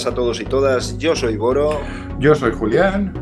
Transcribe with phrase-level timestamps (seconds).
[0.00, 0.96] Buenas a todos y todas.
[0.96, 1.78] Yo soy Boro.
[2.18, 3.12] Yo soy Julián.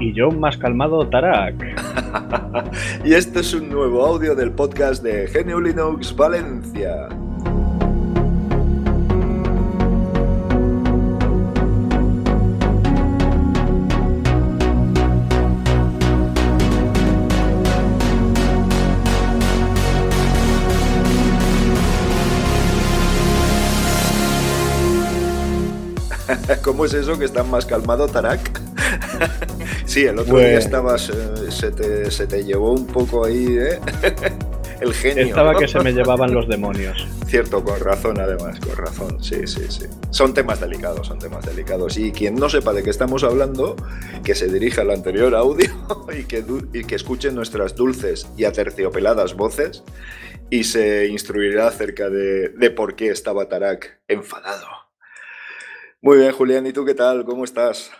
[0.00, 1.54] Y yo más calmado Tarak.
[3.04, 7.08] y este es un nuevo audio del podcast de GNU Linux Valencia.
[26.62, 28.60] ¿Cómo es eso que está más calmado, Tarak?
[29.84, 33.78] sí, el otro día estabas, eh, se, te, se, te, llevó un poco ahí, ¿eh?
[34.80, 35.26] El genio.
[35.26, 37.06] Estaba que se me llevaban los demonios.
[37.26, 39.22] Cierto, con razón además, con razón.
[39.22, 39.84] Sí, sí, sí.
[40.08, 41.98] Son temas delicados, son temas delicados.
[41.98, 43.76] Y quien no sepa de qué estamos hablando,
[44.24, 45.70] que se dirija al anterior audio
[46.18, 49.84] y que, y que escuche nuestras dulces y aterciopeladas voces
[50.48, 54.79] y se instruirá acerca de, de por qué estaba Tarak enfadado.
[56.02, 57.24] Muy bien, Julián, ¿y tú qué tal?
[57.26, 57.92] ¿Cómo estás?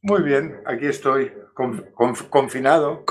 [0.00, 1.30] Muy bien, aquí estoy,
[2.32, 3.04] confinado.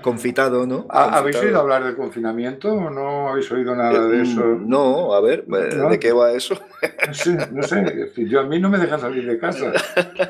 [0.00, 0.86] confitado, ¿no?
[0.90, 4.42] ¿Habéis oído hablar del confinamiento o no habéis oído nada de eso?
[4.42, 6.54] No, a ver, ¿de qué va eso?
[7.12, 9.72] Sí, no sé, yo, a mí no me dejan salir de casa.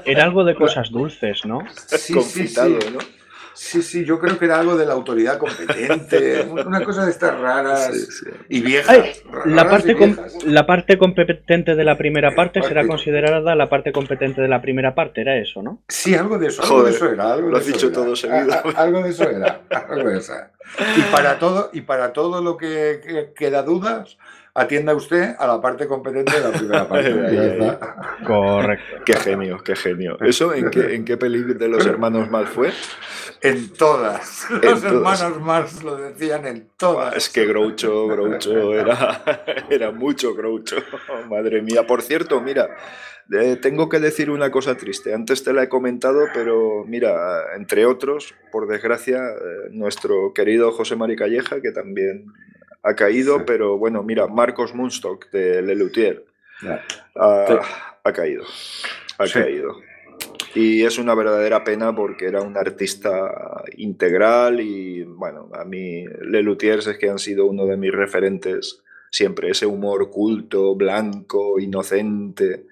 [0.07, 1.65] Era algo de cosas dulces, ¿no?
[1.89, 2.99] Sí, confitado, ¿no?
[3.59, 7.39] Sí, sí, yo creo que era algo de la autoridad competente, una cosa de estas
[7.41, 7.91] raras
[8.49, 9.21] y viejas.
[9.47, 9.97] la, parte
[10.47, 14.95] la parte competente de la primera parte será considerada la parte competente de la primera
[14.95, 15.83] parte, era eso, ¿no?
[15.89, 17.37] Sí, algo de eso, algo de eso era.
[17.37, 18.55] lo has dicho todo seguido.
[18.77, 20.35] algo de eso era, algo de eso.
[20.97, 24.19] Y para todo, y para todo lo que queda dudas,
[24.55, 27.79] atienda usted a la parte competente de la primera parte.
[28.25, 29.05] Correcto.
[29.05, 30.19] Qué genio, qué genio.
[30.21, 32.73] ¿Eso en qué, en qué peli de los hermanos Marx fue?
[33.41, 34.49] En todas.
[34.51, 37.17] Los hermanos Marx lo decían en todas.
[37.17, 40.77] Es que Groucho, Groucho era, era mucho Groucho.
[41.29, 41.87] Madre mía.
[41.87, 42.77] Por cierto, mira,
[43.61, 45.15] tengo que decir una cosa triste.
[45.15, 50.97] Antes te la he comentado, pero mira, entre otros, por desgracia, eh, nuestro querido José
[50.97, 52.33] Mari Calleja, que también
[52.83, 56.25] ha caído, pero bueno, mira, Marcos Munstock de Lelutier
[57.15, 58.45] ha, caído.
[59.19, 59.77] Ha caído.
[60.55, 66.79] Y es una verdadera pena porque era un artista integral y bueno, a mí Lelutier
[66.79, 72.67] es que han sido uno de mis referentes siempre, ese humor culto, blanco, inocente.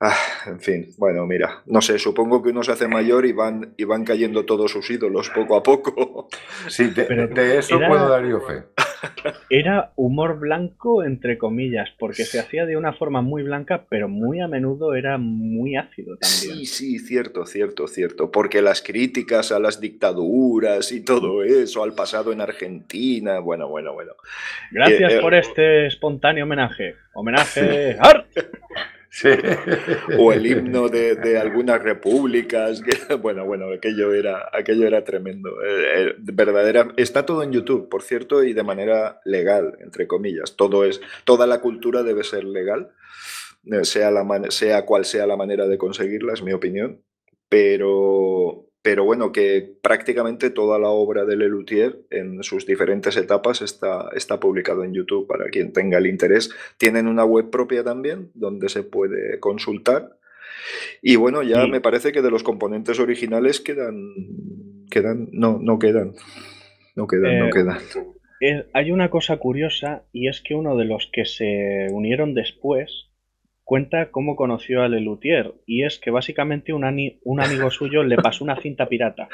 [0.00, 3.74] Ah, en fin, bueno, mira, no sé, supongo que uno se hace mayor y van,
[3.76, 6.28] y van cayendo todos sus ídolos poco a poco.
[6.68, 8.62] Sí, de, eso puedo dar yo fe.
[9.50, 14.40] Era humor blanco, entre comillas, porque se hacía de una forma muy blanca, pero muy
[14.40, 16.58] a menudo era muy ácido también.
[16.58, 18.30] Sí, sí, cierto, cierto, cierto.
[18.30, 23.94] Porque las críticas a las dictaduras y todo eso, al pasado en Argentina, bueno, bueno,
[23.94, 24.12] bueno.
[24.70, 26.94] Gracias eh, por eh, este espontáneo homenaje.
[27.14, 27.96] Homenaje.
[30.18, 32.82] O el himno de, algunas repúblicas.
[33.20, 35.50] bueno, bueno, aquello era, aquello era tremendo.
[35.62, 40.56] Eh, eh, verdadera, está todo en YouTube, por cierto, y de manera legal, entre comillas.
[40.56, 42.92] Todo es, toda la cultura debe ser legal,
[43.64, 47.02] eh, sea, la sea cual sea la manera de conseguirla, es mi opinión.
[47.48, 54.08] Pero, pero bueno, que prácticamente toda la obra de Lelutier en sus diferentes etapas está,
[54.16, 56.48] está publicado en YouTube para quien tenga el interés.
[56.78, 60.16] Tienen una web propia también donde se puede consultar.
[61.02, 64.14] Y bueno, ya me parece que de los componentes originales quedan,
[64.90, 66.14] quedan, no, no quedan,
[66.96, 68.66] no quedan, no eh, quedan.
[68.72, 73.07] hay una cosa curiosa y es que uno de los que se unieron después
[73.68, 76.84] cuenta cómo conoció a Lelutier y es que básicamente un,
[77.22, 79.28] un amigo suyo le pasó una cinta pirata.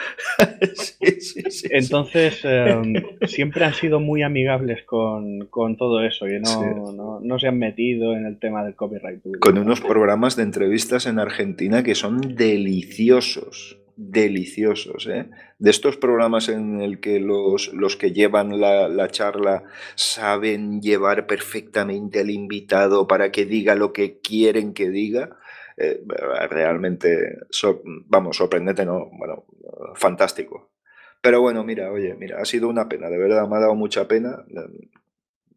[1.71, 2.95] Entonces em,
[3.28, 8.27] siempre han sido muy amigables con, todo eso y no, no, se han metido en
[8.27, 9.21] el tema del copyright.
[9.39, 15.30] Con unos programas de entrevistas en Argentina que son deliciosos deliciosos, ¿eh?
[15.58, 19.64] de estos programas en el que los, los que llevan la, charla
[19.94, 25.38] saben llevar perfectamente al invitado para que diga lo que quieren que diga,
[25.76, 26.04] eh,
[26.50, 27.38] realmente,
[28.06, 29.10] vamos, sorprendente, ¿no?
[29.12, 29.44] Bueno,
[29.94, 30.70] fantástico.
[31.20, 34.06] Pero bueno, mira, oye, mira, ha sido una pena, de verdad, me ha dado mucha
[34.06, 34.44] pena.
[34.48, 34.91] En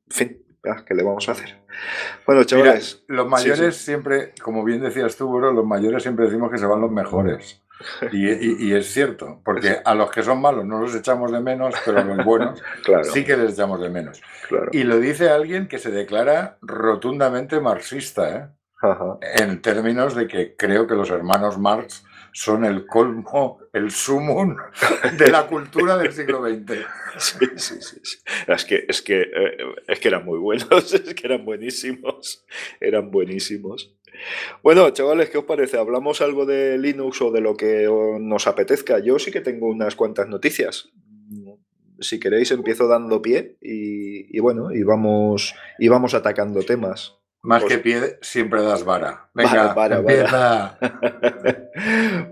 [0.09, 0.41] fin,
[0.85, 1.57] ¿qué le vamos a hacer?
[2.25, 3.03] Bueno, chavales.
[3.07, 6.81] los mayores siempre, como bien decías tú, Bro, los mayores siempre decimos que se van
[6.81, 7.61] los mejores.
[8.11, 11.99] Y, es cierto, porque a los que son malos no los echamos de menos, pero
[11.99, 12.61] a los buenos
[13.13, 14.21] sí que les echamos de menos.
[14.71, 18.47] Y lo dice alguien que se declara rotundamente marxista, ¿eh?
[19.35, 22.03] en términos de que creo que los hermanos Marx
[22.37, 24.55] son el colmo, el sumum
[25.17, 26.85] de la cultura del siglo XX.
[27.17, 28.19] Sí, sí, sí.
[28.45, 29.57] Es, que, es, que, eh,
[29.87, 32.45] es que eran muy buenos, es que eran buenísimos.
[32.79, 33.96] Eran buenísimos.
[34.63, 35.77] Bueno, chavales, ¿qué os parece?
[35.77, 37.87] ¿Hablamos algo de Linux o de lo que
[38.19, 38.99] nos apetezca?
[38.99, 40.89] Yo sí que tengo unas cuantas noticias.
[41.99, 47.15] Si queréis, empiezo dando pie y, bueno, y vamos, y vamos atacando temas.
[47.41, 49.29] Más que pie, siempre das vara.
[49.33, 50.79] Venga, vara, vara,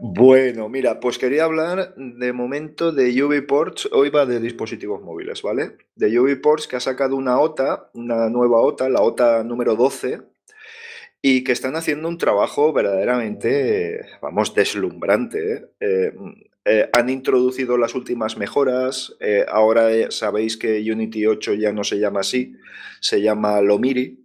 [0.01, 3.89] bueno, mira, pues quería hablar de momento de UbiPorts.
[3.93, 5.77] Hoy va de dispositivos móviles, ¿vale?
[5.95, 10.21] De UbiPorts que ha sacado una OTA, una nueva OTA, la OTA número 12,
[11.27, 15.53] y que están haciendo un trabajo verdaderamente, vamos, deslumbrante.
[15.53, 15.65] ¿eh?
[15.79, 16.13] Eh,
[16.65, 19.17] eh, han introducido las últimas mejoras,
[19.47, 22.53] ahora sabéis que Unity 8 ya no se llama así,
[23.01, 24.23] se llama Lomiri,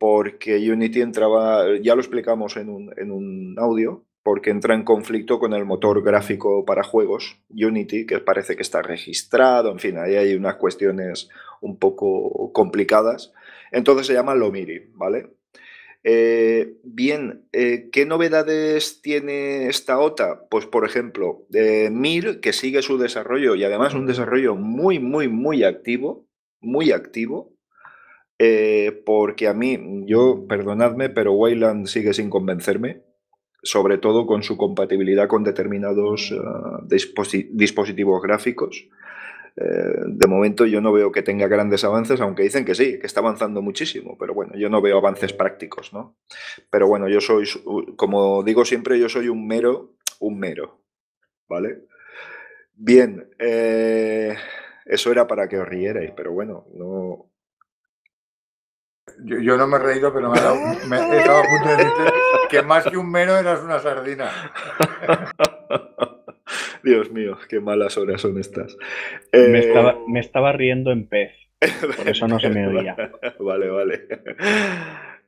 [0.00, 5.38] porque Unity entraba, ya lo explicamos en un, en un audio, porque entra en conflicto
[5.38, 10.14] con el motor gráfico para juegos, Unity, que parece que está registrado, en fin, ahí
[10.14, 11.28] hay unas cuestiones
[11.60, 13.34] un poco complicadas.
[13.70, 15.28] Entonces se llama Lomiri, ¿vale?
[16.06, 20.46] Eh, bien, eh, ¿qué novedades tiene esta OTA?
[20.50, 25.28] Pues por ejemplo, eh, Mir, que sigue su desarrollo y además un desarrollo muy, muy,
[25.28, 26.26] muy activo,
[26.60, 27.52] muy activo,
[29.06, 33.02] porque a mí, yo, perdonadme, pero Wayland sigue sin convencerme,
[33.62, 38.86] sobre todo con su compatibilidad con determinados ah, dispositivos gráficos.
[39.56, 43.06] Eh, de momento yo no veo que tenga grandes avances, aunque dicen que sí, que
[43.06, 46.16] está avanzando muchísimo, pero bueno, yo no veo avances prácticos, ¿no?
[46.70, 47.46] Pero bueno, yo soy,
[47.96, 50.80] como digo siempre, yo soy un mero, un mero,
[51.48, 51.84] ¿vale?
[52.74, 54.36] Bien, eh,
[54.84, 57.30] eso era para que os rierais, pero bueno, no...
[59.18, 62.12] Yo, no me he reído, pero me, he estado a punto de decirte
[62.50, 64.30] que más que un mero eras una sardina.
[66.84, 68.76] Dios mío, qué malas horas son estas.
[69.32, 71.32] Me, eh, estaba, me, estaba, riendo en pez.
[71.96, 72.94] Por eso no se me oía.
[73.40, 74.06] vale, vale.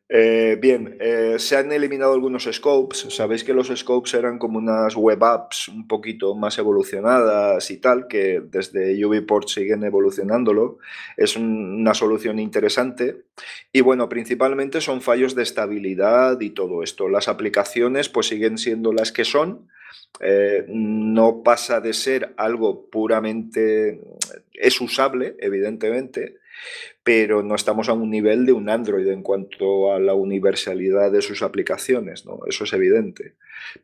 [0.09, 3.07] Eh, bien, eh, se han eliminado algunos scopes.
[3.11, 8.07] Sabéis que los scopes eran como unas web apps un poquito más evolucionadas y tal,
[8.07, 10.79] que desde UbiPort siguen evolucionándolo.
[11.17, 13.25] Es una solución interesante.
[13.73, 17.09] Y bueno, principalmente son fallos de estabilidad y todo esto.
[17.09, 19.69] Las aplicaciones pues siguen siendo las que son
[20.21, 24.01] eh, no pasa de ser algo puramente,
[24.55, 26.39] es usable, evidentemente,
[27.03, 31.23] pero no estamos a un nivel de un Android en cuanto a la universalidad de
[31.23, 32.41] sus aplicaciones, ¿no?
[32.47, 33.35] Eso es evidente.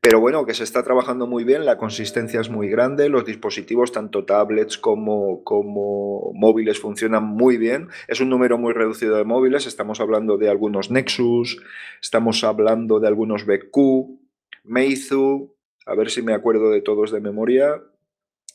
[0.01, 3.93] Pero bueno, que se está trabajando muy bien, la consistencia es muy grande, los dispositivos,
[3.93, 7.89] tanto tablets como, como móviles, funcionan muy bien.
[8.09, 11.63] Es un número muy reducido de móviles, estamos hablando de algunos Nexus,
[12.01, 14.19] estamos hablando de algunos BQ,
[14.65, 15.55] Meizu,
[15.87, 17.83] a ver si me acuerdo de todos de memoria.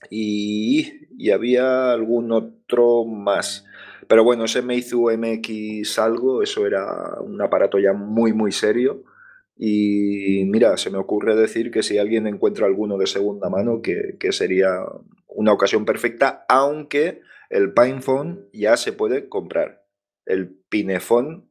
[0.09, 3.65] Y, y había algún otro más.
[4.07, 9.03] Pero bueno, ese Meizu MX algo, eso era un aparato ya muy, muy serio.
[9.57, 14.15] Y mira, se me ocurre decir que si alguien encuentra alguno de segunda mano, que,
[14.19, 14.83] que sería
[15.27, 19.83] una ocasión perfecta, aunque el PinePhone ya se puede comprar.
[20.25, 21.43] El Pinephone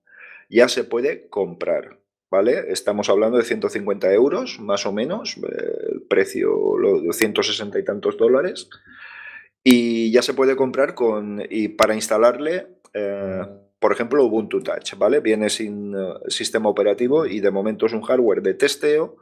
[0.49, 1.98] ya se puede comprar.
[2.31, 2.65] ¿Vale?
[2.69, 6.51] Estamos hablando de 150 euros, más o menos, eh, el precio,
[7.03, 8.69] de 160 y tantos dólares.
[9.63, 13.43] Y ya se puede comprar con, y para instalarle, eh,
[13.79, 15.21] por ejemplo, Ubuntu Touch, ¿vale?
[15.21, 19.17] Viene sin eh, sistema operativo y de momento es un hardware de testeo,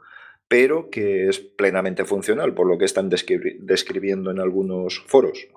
[0.47, 5.47] pero que es plenamente funcional, por lo que están describiendo en algunos foros,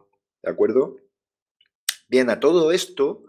[0.43, 0.97] ¿de acuerdo?
[2.09, 3.25] Bien, a todo esto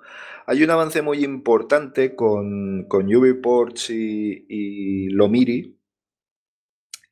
[0.50, 5.78] hay un avance muy importante con, con UbiPorts y, Lomiri,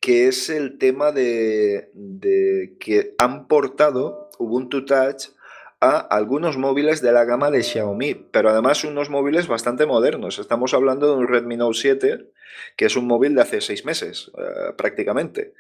[0.02, 1.92] que es el tema de,
[2.80, 5.28] que han portado Ubuntu Touch
[5.80, 10.40] a algunos móviles de la gama de Xiaomi, pero además unos móviles bastante modernos.
[10.40, 12.32] Estamos hablando de un Redmi Note 7,
[12.76, 15.54] que es un móvil de hace seis meses eh, prácticamente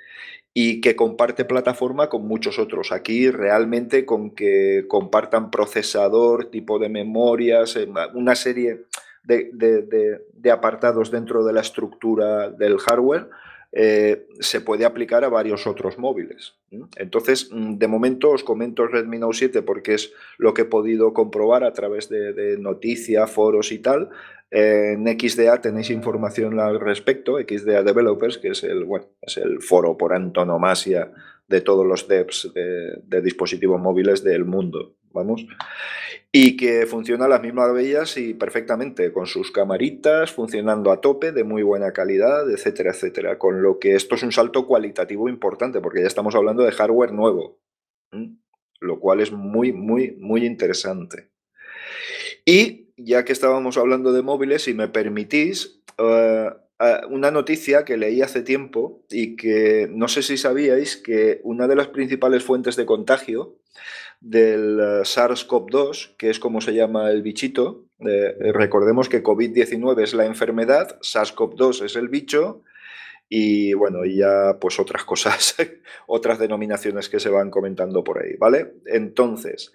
[0.53, 2.91] y que comparte plataforma con muchos otros.
[2.91, 8.85] Aquí realmente con que compartan procesador, tipo de memorias, eh, una serie
[9.23, 13.29] de, apartados dentro de la estructura del hardware,
[13.79, 16.55] eh, se puede aplicar a varios otros móviles.
[16.95, 21.13] Entonces, mm, de momento os comento Redmi Note 7 porque es lo que he podido
[21.13, 24.09] comprobar a través de, noticias, foros y tal.
[24.49, 29.95] En XDA tenéis información al respecto, XDA Developers, que es el, bueno, es el foro
[29.95, 31.11] por antonomasia
[31.47, 35.45] de todos los devs de, dispositivos móviles del mundo, vamos.
[36.31, 41.43] Y que funciona las mismas bellas y perfectamente, con sus camaritas, funcionando a tope, de
[41.43, 43.37] muy buena calidad, etcétera, etcétera.
[43.37, 47.13] Con lo que esto es un salto cualitativo importante, porque ya estamos hablando de hardware
[47.13, 47.59] nuevo,
[48.79, 51.29] lo cual es muy, muy, muy interesante.
[52.45, 57.97] Y ya que estábamos hablando de móviles, si me permitís, eh, eh, una noticia que
[57.97, 62.75] leí hace tiempo y que no sé si sabíais que una de las principales fuentes
[62.75, 63.55] de contagio
[64.19, 70.25] del eh, SARS-CoV-2, que es como se llama el bichito, recordemos que COVID-19 es la
[70.25, 72.61] enfermedad, SARS-CoV-2 es el bicho,
[73.27, 75.55] y bueno, y ya pues otras cosas,
[76.07, 78.75] otras denominaciones que se van comentando por ahí, ¿vale?
[78.85, 79.73] Entonces,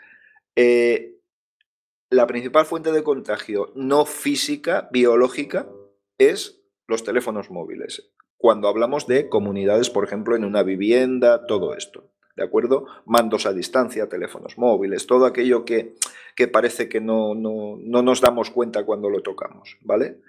[2.13, 5.69] la principal fuente de contagio no física, biológica,
[6.19, 8.13] es los teléfonos móviles.
[8.37, 12.12] Cuando hablamos de comunidades, por ejemplo, en una vivienda, todo esto.
[12.35, 12.87] ¿De acuerdo?
[13.05, 15.95] Mandos a distancia, teléfonos móviles, todo aquello que,
[16.35, 20.21] que parece que no, no, no, nos damos cuenta cuando lo tocamos, ¿vale?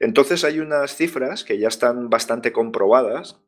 [0.00, 3.38] Entonces hay unas cifras que ya están bastante comprobadas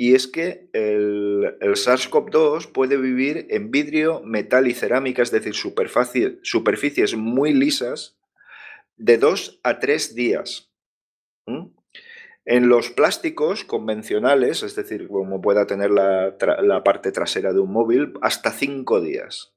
[0.00, 7.16] y es que el, SARS-CoV-2 puede vivir en vidrio, metal y cerámica, es decir, superficies
[7.16, 8.16] muy lisas,
[8.96, 10.72] de dos a tres días.
[12.50, 18.14] En los plásticos convencionales, es decir, como pueda tener la, parte trasera de un móvil,
[18.22, 19.52] hasta cinco días.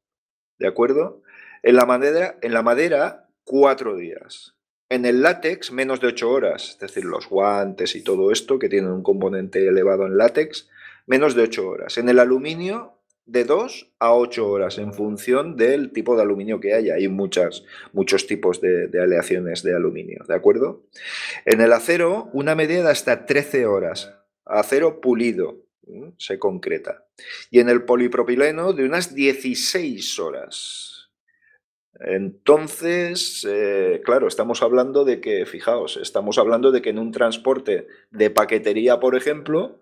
[0.60, 1.22] ¿De acuerdo?
[1.64, 4.58] En la madera, en la madera cuatro días.
[4.90, 8.68] En el látex, menos de 8 horas, es decir, los guantes y todo esto, que
[8.68, 10.70] tienen un componente elevado en látex,
[11.06, 11.98] menos de 8 horas.
[11.98, 16.74] En el aluminio, de 2 a 8 horas, en función del tipo de aluminio que
[16.74, 16.96] haya.
[16.96, 17.64] Hay muchas,
[17.94, 20.84] muchos tipos de, aleaciones de aluminio, ¿de acuerdo?
[21.46, 24.14] En el acero, una media de hasta 13 horas.
[24.46, 25.66] Acero pulido,
[26.18, 27.06] se concreta.
[27.50, 31.10] Y en el polipropileno, de unas 16 horas.
[32.00, 37.88] Entonces, eh, claro, estamos hablando de que, fijaos, estamos hablando de que en un transporte
[38.10, 39.82] de paquetería, por ejemplo,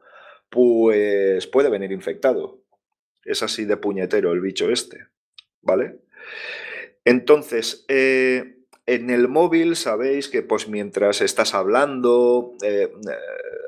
[0.50, 2.58] pues puede venir infectado.
[3.29, 5.05] Es así de puñetero el bicho este,
[5.62, 6.00] ¿vale?
[7.05, 8.55] Entonces, eh,
[8.88, 13.15] en el móvil sabéis que pues mientras estás hablando eh, eh,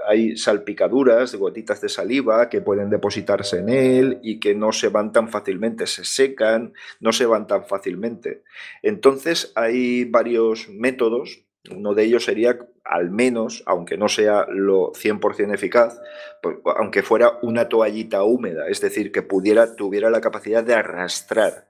[0.07, 4.87] hay salpicaduras de gotitas de saliva que pueden depositarse en él y que no se
[4.87, 8.41] van tan fácilmente, se secan, no se van tan fácilmente.
[8.81, 15.53] Entonces hay varios métodos, uno de ellos sería al menos, aunque no sea lo 100%
[15.53, 15.99] eficaz,
[16.41, 21.69] pues, aunque fuera una toallita húmeda, es decir, que pudiera, tuviera la capacidad de arrastrar.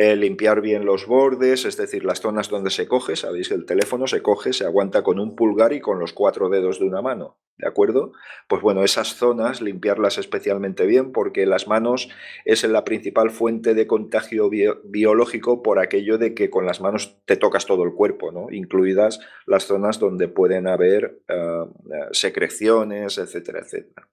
[0.00, 3.66] Eh, limpiar bien los bordes, es decir, las zonas donde se coge, sabéis que el
[3.66, 7.02] teléfono se coge, se aguanta con un pulgar y con los cuatro dedos de una
[7.02, 8.12] mano, ¿de acuerdo?
[8.46, 12.10] Pues bueno, esas zonas limpiarlas especialmente bien porque las manos
[12.44, 14.48] es la principal fuente de contagio
[14.84, 18.52] biológico por aquello de que con las manos te tocas todo el cuerpo, ¿no?
[18.52, 21.64] Incluidas las zonas donde pueden haber eh,
[22.12, 24.06] secreciones, etcétera, etcétera.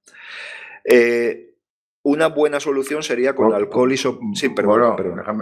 [0.83, 1.54] Eh,
[2.05, 4.95] una buena solución sería con alcohol y so Sí, perdón,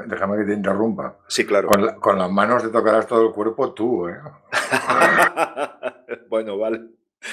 [0.07, 1.17] Déjame, que te interrumpa.
[1.27, 1.69] Sí, claro.
[1.99, 4.15] Con, las manos te tocarás todo el cuerpo tú, ¿eh?
[6.29, 6.81] bueno, vale.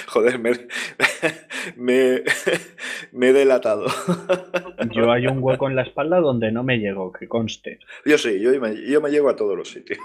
[0.08, 0.50] Joder, me,
[3.12, 3.86] me, he delatado.
[4.90, 7.78] Yo hay un hueco en la espalda donde no me llego, que conste.
[8.04, 9.98] Yo sí, yo me, yo me llego a todos los sitios.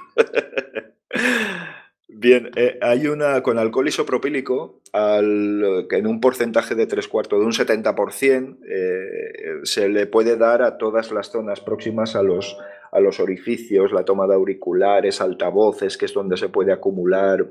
[2.17, 7.41] Bien, eh, hay una con alcohol isopropílico, al, que en un porcentaje de tres cuartos,
[7.41, 12.57] de un 70%, eh, se le puede dar a todas las zonas próximas a los,
[12.93, 17.47] a los orificios, la toma de auriculares, altavoces, que es donde se puede acumular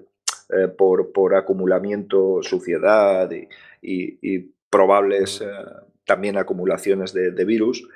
[0.48, 3.30] eh, por, por, acumulamiento suciedad
[3.82, 5.44] y, probables
[6.06, 7.86] también acumulaciones de, de virus.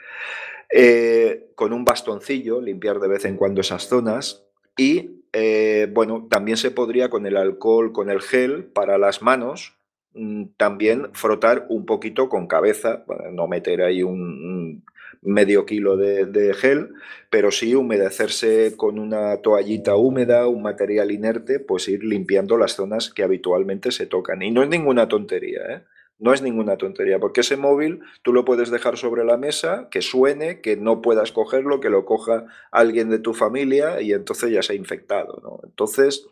[1.55, 4.45] con un bastoncillo, limpiar de vez en cuando esas zonas
[4.77, 9.77] y eh, bueno, también se podría con el alcohol, con el gel para las manos,
[10.15, 14.85] mm, también frotar un poquito con cabeza, no meter ahí un,
[15.23, 16.91] medio kilo de, gel,
[17.31, 23.11] pero sí humedecerse con una toallita húmeda, un material inerte, pues ir limpiando las zonas
[23.11, 24.43] que habitualmente se tocan.
[24.43, 25.83] Y no es ninguna tontería, ¿eh?
[26.19, 30.03] No es ninguna tontería, porque ese móvil tú lo puedes dejar sobre la mesa, que
[30.03, 34.63] suene, que no puedas cogerlo, que lo coja alguien de tu familia y entonces ya
[34.63, 35.41] se ha infectado.
[35.43, 35.61] ¿no?
[35.63, 36.27] Entonces,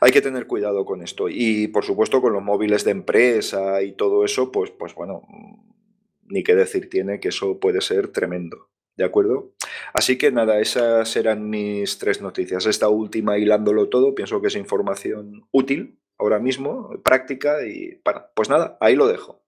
[0.00, 1.28] hay que tener cuidado con esto.
[1.28, 5.22] Y por supuesto con los móviles de empresa y todo eso, pues, pues bueno,
[6.26, 8.68] ni qué decir tiene que eso puede ser tremendo.
[8.96, 9.52] ¿De acuerdo?
[9.94, 12.66] Así que nada, esas eran mis tres noticias.
[12.66, 18.48] Esta última hilándolo todo, pienso que es información útil ahora mismo, práctica y bueno, pues
[18.48, 19.42] nada, ahí lo dejo.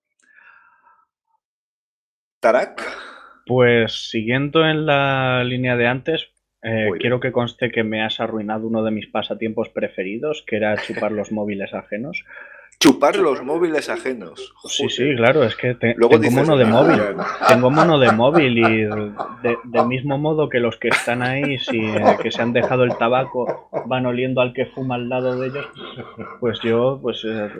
[2.40, 2.82] Tarak.
[3.46, 6.30] Pues siguiendo en la línea de antes,
[6.62, 10.76] eh, quiero que conste que me has arruinado uno de mis pasatiempos preferidos, que era
[10.76, 12.24] chupar los móviles ajenos.
[12.78, 14.54] Chupar los móviles ajenos.
[14.68, 17.00] Sí, sí, claro, es que tengo mono de móvil.
[17.48, 18.84] Tengo mono de móvil y
[19.64, 22.96] del mismo modo que los que están ahí, si eh, que se han dejado el
[22.96, 25.66] tabaco, van oliendo al que fuma al lado de ellos,
[26.40, 27.24] pues yo, pues...
[27.24, 27.50] Eh,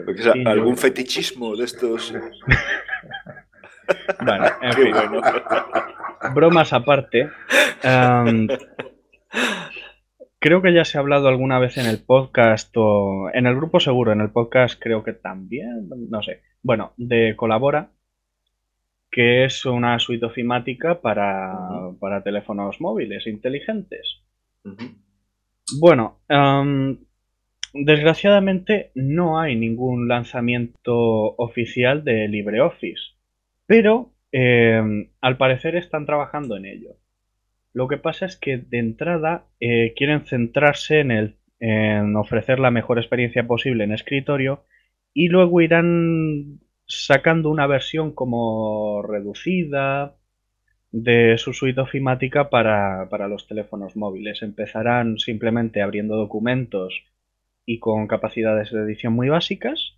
[0.45, 2.13] algún fetichismo de estos...
[4.23, 4.95] bueno, en fin.
[6.33, 7.29] Bromas aparte.
[7.83, 8.47] Em,
[10.39, 13.79] Creo que ya se ha hablado alguna vez en el podcast o en el grupo
[13.79, 16.41] seguro, en el podcast creo que también, no sé.
[16.61, 17.91] Bueno, de Colabora,
[19.11, 21.57] que es una suite ofimática para,
[21.99, 24.21] para teléfonos móviles inteligentes.
[25.79, 26.19] Bueno,
[27.73, 33.13] desgraciadamente no hay ningún lanzamiento oficial de LibreOffice,
[33.65, 36.97] pero em, al parecer están trabajando en ello.
[37.75, 42.71] Lo que pasa es que de entrada eh, quieren centrarse en, el, en ofrecer la
[42.71, 44.63] mejor experiencia posible en escritorio
[45.13, 50.15] y luego irán sacando una versión como reducida
[50.93, 54.41] de su suite ofimática para, para los teléfonos móviles.
[54.41, 57.03] Empezarán simplemente abriendo documentos
[57.65, 59.97] y con capacidades de edición muy básicas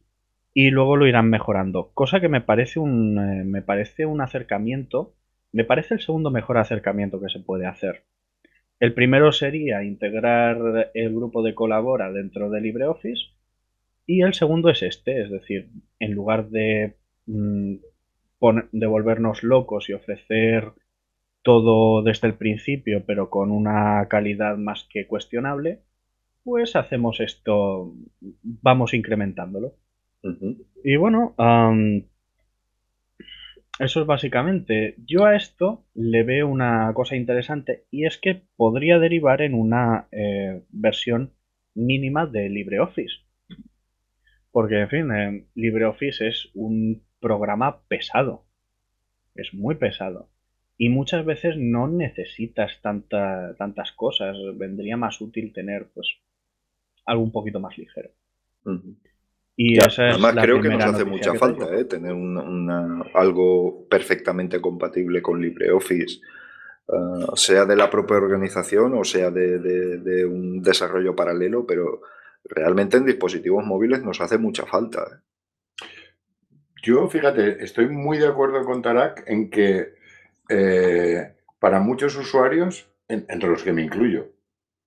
[0.51, 1.91] y luego lo irán mejorando.
[1.93, 5.13] Cosa que me parece un, eh, me parece un acercamiento
[5.58, 8.04] me parece el segundo mejor acercamiento que se puede hacer.
[8.80, 13.32] El primero sería integrar el grupo de colabora dentro de LibreOffice
[14.06, 17.78] y el segundo es este, es decir, en lugar de, mm,
[18.72, 20.74] de volvernos locos y ofrecer
[21.42, 25.80] todo desde el principio pero con una calidad más que cuestionable,
[26.44, 27.96] pues hacemos esto,
[28.44, 29.74] vamos incrementándolo.
[30.84, 31.34] Y bueno,
[33.79, 34.96] eso es básicamente.
[35.05, 40.07] Yo a esto le veo una cosa interesante y es que podría derivar en una
[40.12, 41.34] eh, versión
[41.75, 43.25] mínima de LibreOffice.
[44.52, 48.47] Porque, en fin, eh, LibreOffice es un programa pesado.
[49.36, 50.30] Es muy pesado.
[50.78, 54.38] Y muchas veces no necesitas tanta, tantas cosas.
[54.56, 56.08] Vendría más útil tener, pues,
[57.06, 58.10] algo un poquito más ligero.
[59.60, 61.86] Y además creo que nos hace mucha falta ¿eh?
[61.86, 62.13] tener
[63.15, 66.22] algo perfectamente compatible con LibreOffice,
[66.89, 72.02] ah, sea de la propia organización o sea de, un desarrollo paralelo, pero
[72.43, 75.02] realmente en dispositivos móviles nos hace mucha falta.
[75.02, 75.86] ¿eh?
[76.84, 79.96] Yo, fíjate, estoy muy de acuerdo con Tarak en que
[80.50, 84.34] eh, para muchos usuarios, entre los que me incluyo,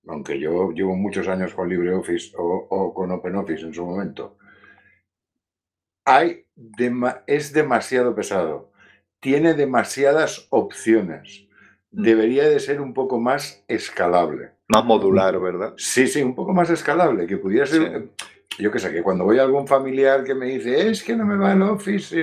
[0.07, 4.37] aunque yo llevo muchos años con LibreOffice o, o con OpenOffice en su momento,
[6.05, 6.45] hay
[7.27, 8.71] es demasiado pesado,
[9.19, 11.47] tiene demasiadas opciones,
[11.91, 12.01] mm.
[12.01, 14.51] debería de ser un poco más escalable.
[14.67, 15.73] Más modular, ¿verdad?
[15.77, 18.09] Sí, sí, un poco más escalable, que pudiera ser...
[18.59, 21.25] Yo qué sé, que cuando voy a algún familiar que me dice, es que no
[21.25, 22.15] me va el Office,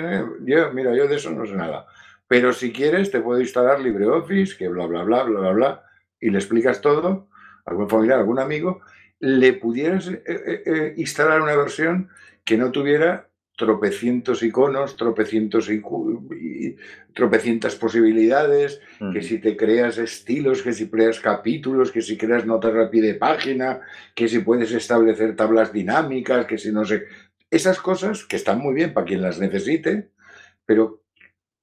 [0.44, 1.86] yo, mira, yo de eso no sé nada.
[2.28, 5.82] Pero si quieres, te puedo instalar LibreOffice, que bla, bla, bla, bla, bla, bla,
[6.20, 7.28] y le explicas todo,
[7.64, 8.82] algún familiar, algún amigo,
[9.20, 12.10] le pudieras eh, eh, eh, instalar una versión
[12.44, 13.27] que no tuviera
[13.58, 15.82] tropecientos iconos, tropecientos y,
[17.12, 18.80] tropecientas posibilidades,
[19.12, 23.02] que si te creas estilos, que si creas capítulos, que si creas notas a pie
[23.02, 23.80] de página,
[24.14, 27.06] que si puedes establecer tablas dinámicas, que si no sé.
[27.50, 30.10] Esas cosas que están muy bien para quien las necesite,
[30.64, 31.02] pero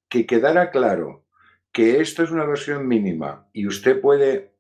[0.10, 1.24] que quedara claro
[1.72, 4.52] que esto es una versión mínima y usted puede,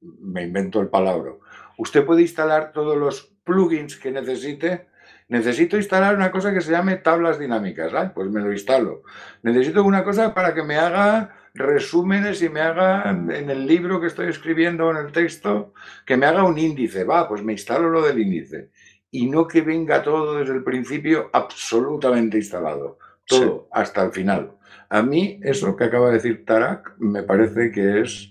[0.00, 1.32] me invento el palabra,
[1.78, 4.87] usted puede instalar todos los plugins que necesite
[5.28, 7.92] Necesito instalar una cosa que se llame tablas dinámicas.
[8.14, 9.02] Pues me lo instalo.
[9.42, 14.06] Necesito una cosa para que me haga resúmenes y me haga en el libro que
[14.06, 15.74] estoy escribiendo en el texto,
[16.06, 17.04] que me haga un índice.
[17.04, 18.70] Va, pues me instalo lo del índice.
[19.10, 22.98] Y no que venga todo desde el principio absolutamente instalado.
[23.26, 24.52] Todo, hasta el final.
[24.88, 28.30] A mí, eso que acaba de decir Tarak, me parece que es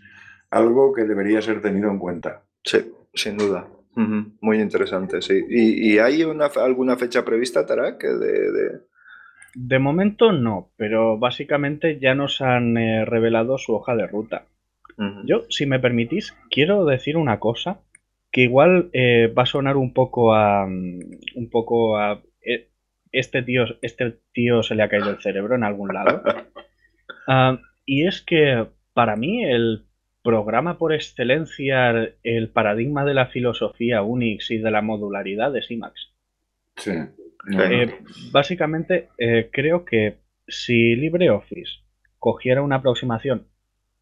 [0.50, 2.42] algo que debería ser tenido en cuenta.
[2.64, 3.68] Sí, sin duda.
[4.42, 5.44] Muy interesante, sí.
[5.50, 8.04] ¿Y, hay una, alguna fecha prevista, Tarak?
[8.04, 8.80] De,
[9.56, 9.80] de...
[9.80, 14.46] momento no, pero básicamente ya nos han eh, revelado su hoja de ruta.
[15.26, 17.82] Yo, si me permitís, quiero decir una cosa
[18.32, 20.66] que igual eh, va a sonar un poco a.
[20.66, 22.24] un poco a.
[22.42, 22.70] Eh,
[23.12, 26.24] este tío, este tío se le ha caído el cerebro en algún lado.
[27.30, 29.87] Ah, y es que para mí el
[30.28, 36.12] programa por excelencia, el paradigma de la filosofía Unix y de la modularidad es Emacs.
[36.76, 36.92] Sí.
[37.58, 37.96] Eh,
[38.34, 41.80] básicamente, eh, creo que si LibreOffice
[42.20, 43.48] cogiera una aproximación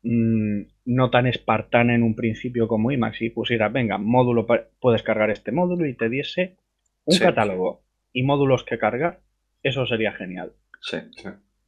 [0.01, 4.47] mm, no tan espartana en un principio como Emacs y pusiera, venga, módulo,
[4.79, 6.55] puedes cargar este módulo y te diese
[7.03, 7.83] un catálogo
[8.13, 9.19] y módulos que cargar,
[9.61, 10.53] eso sería genial.
[10.81, 10.97] Sí,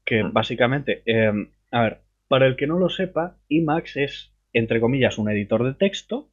[0.03, 0.33] Que mm.
[0.33, 5.29] básicamente, em, a ver, para el que no lo sepa, Emacs es, entre comillas, un
[5.29, 6.29] editor de texto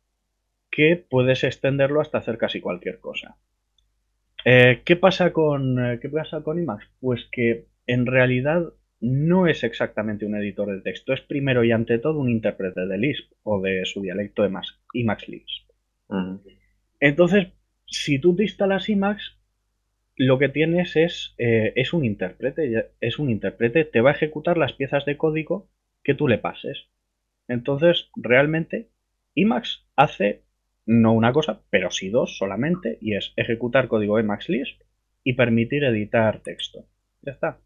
[0.70, 3.36] que puedes extenderlo hasta hacer casi cualquier cosa.
[4.44, 6.90] Eh, ¿qué, pasa con, eh, ¿Qué pasa con Emacs?
[7.00, 11.98] Pues que en realidad no es exactamente un editor de texto, es primero y ante
[11.98, 14.48] todo un intérprete de Lisp o de su dialecto de
[14.94, 15.70] Emacs Lisp.
[17.00, 17.48] Entonces,
[17.86, 19.38] si tú te instalas Emacs,
[20.16, 24.56] lo que tienes es, eh, es un intérprete, es un intérprete, te va a ejecutar
[24.56, 25.68] las piezas de código
[26.02, 26.88] que tú le pases.
[27.48, 28.90] Entonces, realmente,
[29.34, 30.44] Emacs hace
[30.86, 34.80] no una cosa, pero sí dos solamente, y es ejecutar código Emacs Lisp
[35.22, 36.86] y permitir editar texto.
[37.22, 37.58] Ya está.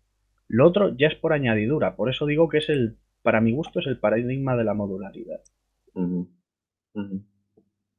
[0.47, 3.81] Lo otro ya es por añadidura, por eso digo que es el, para mi gusto,
[3.81, 5.41] es el paradigma de la modularidad.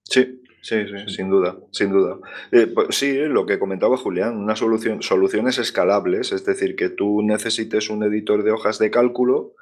[0.03, 2.17] Sí, sí, sí, sin duda, sin duda.
[2.51, 7.21] Eh, pues sí, lo que comentaba Julián, una solución, soluciones escalables, es decir, que tú
[7.21, 9.53] necesites un editor de hojas de cálculo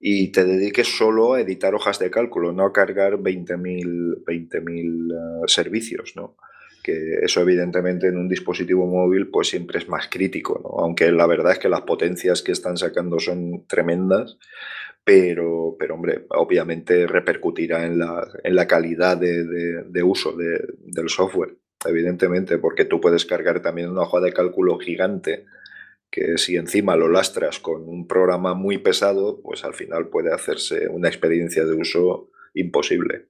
[0.00, 5.48] y te dediques solo a editar hojas de cálculo, no a cargar 20.000 20 uh,
[5.48, 6.36] servicios, ¿no?
[6.82, 10.84] Que eso evidentemente en un dispositivo móvil pues siempre es más crítico, ¿no?
[10.84, 14.38] Aunque la verdad es que las potencias que están sacando son tremendas,
[15.04, 21.56] pero, pero hombre, obviamente repercutirá en la, en la calidad de, de, uso del software,
[21.86, 25.46] evidentemente, porque tú puedes cargar también una hoja de cálculo gigante
[26.10, 30.88] que si encima lo lastras con un programa muy pesado, pues al final puede hacerse
[30.88, 33.28] una experiencia de uso imposible.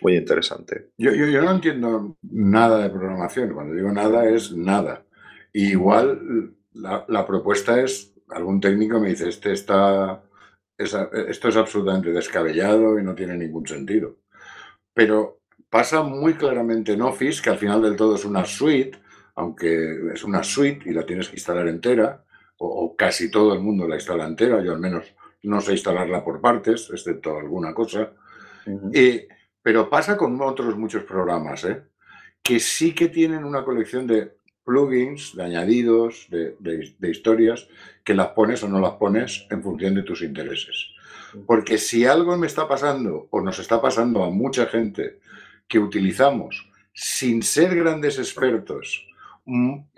[0.00, 0.90] Muy interesante.
[0.98, 3.54] Yo, yo, no entiendo nada de programación.
[3.54, 5.06] Cuando digo nada es nada.
[5.52, 10.24] igual la, la, propuesta es, algún técnico me dice, este está,
[10.76, 14.16] esto es absolutamente descabellado y no tiene ningún sentido.
[14.92, 15.40] Pero
[15.70, 18.98] pasa muy claramente en Office, que al final del todo es una suite,
[19.36, 22.24] aunque es una suite y la tienes que instalar entera,
[22.58, 26.40] o, casi todo el mundo la instala entera, yo al menos no sé instalarla por
[26.40, 28.12] partes, excepto alguna cosa.
[28.92, 29.28] Eh,
[29.62, 31.82] pero pasa con otros muchos programas, ¿eh?
[32.42, 37.68] que sí que tienen una colección de plugins, de añadidos, de, de, historias,
[38.02, 40.88] que las pones o no las pones en función de tus intereses.
[41.46, 45.20] Porque si algo me está pasando, o nos está pasando a mucha gente,
[45.68, 49.06] que utilizamos sin ser grandes expertos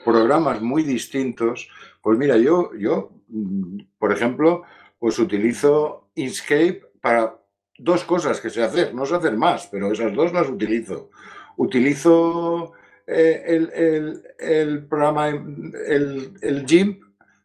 [0.05, 1.69] programas muy distintos.
[2.03, 4.63] Pues mira, yo, yo, mm, por ejemplo,
[4.99, 7.39] pues utilizo Inkscape para
[7.79, 11.11] dos cosas que sé hacer, no sé hacer más, pero esas dos las utilizo.
[11.57, 12.73] Utilizo
[13.07, 17.03] eh, el, programa, el, el GIMP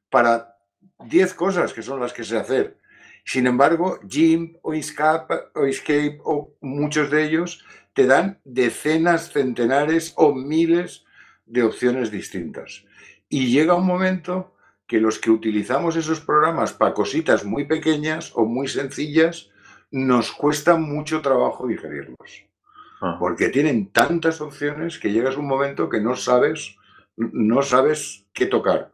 [0.09, 0.57] para
[1.05, 2.77] 10 cosas que son las que sé hacer.
[3.25, 7.63] Sin embargo, GIMP o Inkscape, o Inkscape o muchos de ellos
[7.93, 11.05] te dan decenas, centenares o miles
[11.45, 12.85] de opciones distintas.
[13.29, 14.53] Y llega un momento
[14.87, 19.49] que los que utilizamos esos programas para cositas muy pequeñas o muy sencillas,
[19.91, 22.45] nos cuesta mucho trabajo digerirlos.
[23.19, 26.77] Porque tienen tantas opciones que llegas un momento que no sabes,
[27.17, 28.91] no sabes qué tocar.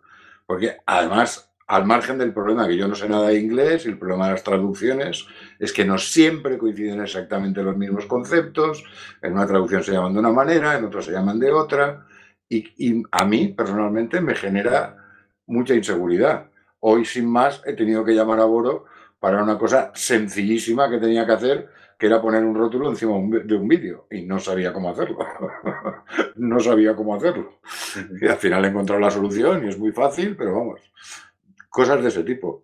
[0.47, 3.99] Porque además, al margen del problema que yo no sé nada de inglés, y el
[3.99, 5.27] problema de las traducciones
[5.59, 8.83] es que no siempre coinciden exactamente los mismos conceptos.
[9.21, 12.07] En una traducción se llaman de una manera, en otra se llaman de otra
[12.49, 14.97] y, a mí personalmente me genera
[15.45, 16.49] mucha inseguridad.
[16.79, 18.85] Hoy, sin más, he tenido que llamar a Boro
[19.19, 23.55] para una cosa sencillísima que tenía que hacer, que era poner un rótulo encima de
[23.55, 24.07] un vídeo.
[24.09, 25.19] Y no sabía cómo hacerlo.
[26.35, 27.59] no sabía cómo hacerlo.
[28.19, 30.81] Y al final he encontrado la solución y es muy fácil, pero vamos,
[31.69, 32.63] cosas de ese tipo.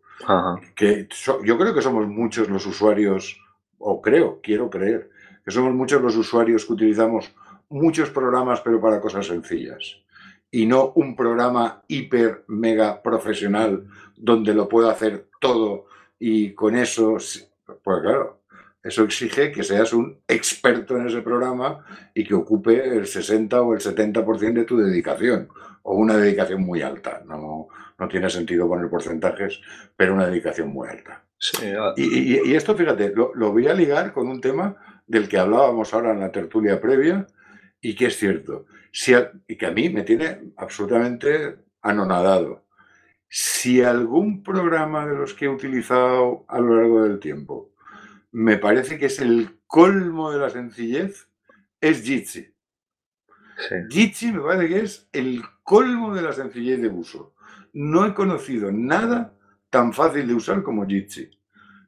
[0.75, 1.07] Que
[1.43, 3.39] yo creo que somos muchos los usuarios,
[3.77, 5.11] o creo, quiero creer,
[5.43, 7.31] que somos muchos los usuarios que utilizamos
[7.69, 9.97] muchos programas, pero para cosas sencillas.
[10.51, 15.88] Y no un programa hiper, mega profesional donde lo puedo hacer todo
[16.19, 17.17] y con eso,
[17.84, 18.41] pues claro,
[18.86, 23.73] eso exige que seas un experto en ese programa y que ocupe el 60 o
[23.73, 25.49] el 70% de tu dedicación,
[25.82, 27.23] o una dedicación muy alta.
[27.25, 29.60] No, no tiene sentido poner porcentajes,
[29.97, 31.23] pero una dedicación muy alta.
[31.63, 31.93] Ah.
[31.97, 36.12] y, esto, fíjate, lo, lo, voy a ligar con un tema del que hablábamos ahora
[36.12, 37.28] en la tertulia previa,
[37.87, 38.65] y que es cierto,
[39.47, 42.65] y que a mí me tiene absolutamente anonadado.
[43.27, 47.73] si algún programa de los que he utilizado a lo largo del tiempo
[48.31, 51.29] me parece que es el colmo de la sencillez,
[51.79, 52.51] es Jitsi.
[53.89, 57.35] Jitsi me parece que es el colmo de la sencillez de uso.
[57.73, 59.37] No he conocido nada
[59.69, 61.29] tan fácil de usar como Jitsi.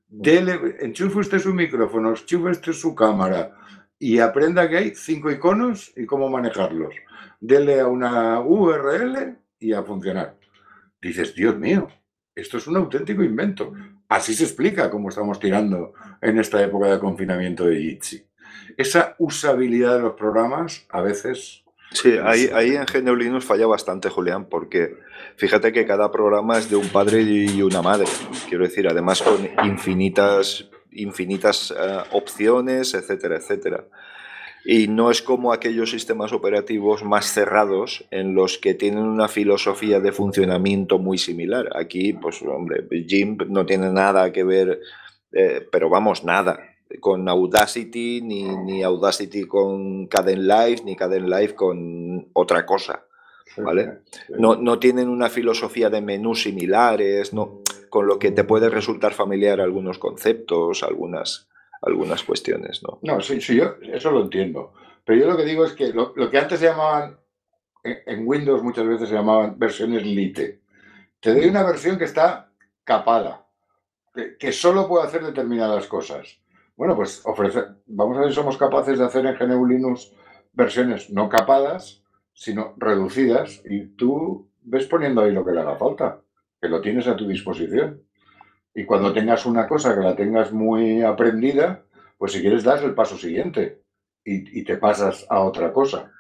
[0.08, 3.58] Dele, enchufe usted su micrófono, enchufe usted su cámara
[4.00, 6.94] y aprenda que hay cinco iconos y cómo manejarlos.
[7.40, 10.38] Dele a una URL y a funcionar.
[11.02, 11.88] Dices, Dios mío,
[12.36, 13.74] esto es un auténtico invento.
[14.08, 18.26] Así se explica cómo estamos tirando en esta época de confinamiento de Jitsi.
[18.78, 24.10] Esa usabilidad de los programas a veces Sí, ahí, ahí en GNU Linux falla bastante,
[24.10, 24.98] Julián, porque
[25.38, 28.08] fíjate que cada programa es de un padre y una madre.
[28.50, 33.86] Quiero decir, además con infinitas, infinitas eh, opciones, etcétera, etcétera.
[34.66, 40.00] Y no es como aquellos sistemas operativos más cerrados en los que tienen una filosofía
[40.00, 41.70] de funcionamiento muy similar.
[41.76, 44.82] Aquí, pues, hombre, GIMP no tiene nada que ver,
[45.32, 46.60] eh, pero vamos, nada
[47.00, 53.04] con Audacity, ni, ni Audacity con Live, ni Live con otra cosa.
[53.58, 54.02] ¿Vale?
[54.38, 59.14] No, no, tienen una filosofía de menús similares, no, con lo que te puede resultar
[59.14, 61.50] familiar algunos conceptos, algunas,
[61.82, 62.82] algunas cuestiones.
[62.84, 64.74] No, no sí, sí, yo eso lo entiendo.
[65.08, 67.18] Pero yo lo que digo es que lo, que antes se llamaban,
[67.84, 70.62] en, Windows muchas veces se llamaban versiones Lite.
[71.22, 72.52] Te doy una versión que está
[72.84, 73.48] capada,
[74.38, 76.42] que, solo puede hacer determinadas cosas.
[76.76, 80.12] Bueno, pues ofrecer, vamos a ver si somos capaces de hacer en GNU Linux
[80.52, 86.22] versiones no capadas, sino reducidas, y tú ves poniendo ahí lo que le haga falta,
[86.62, 88.02] que lo tienes a tu disposición.
[88.74, 91.84] Y cuando tengas una cosa que la tengas muy aprendida,
[92.18, 93.82] pues si quieres das el paso siguiente
[94.24, 96.12] y, te pasas a otra cosa.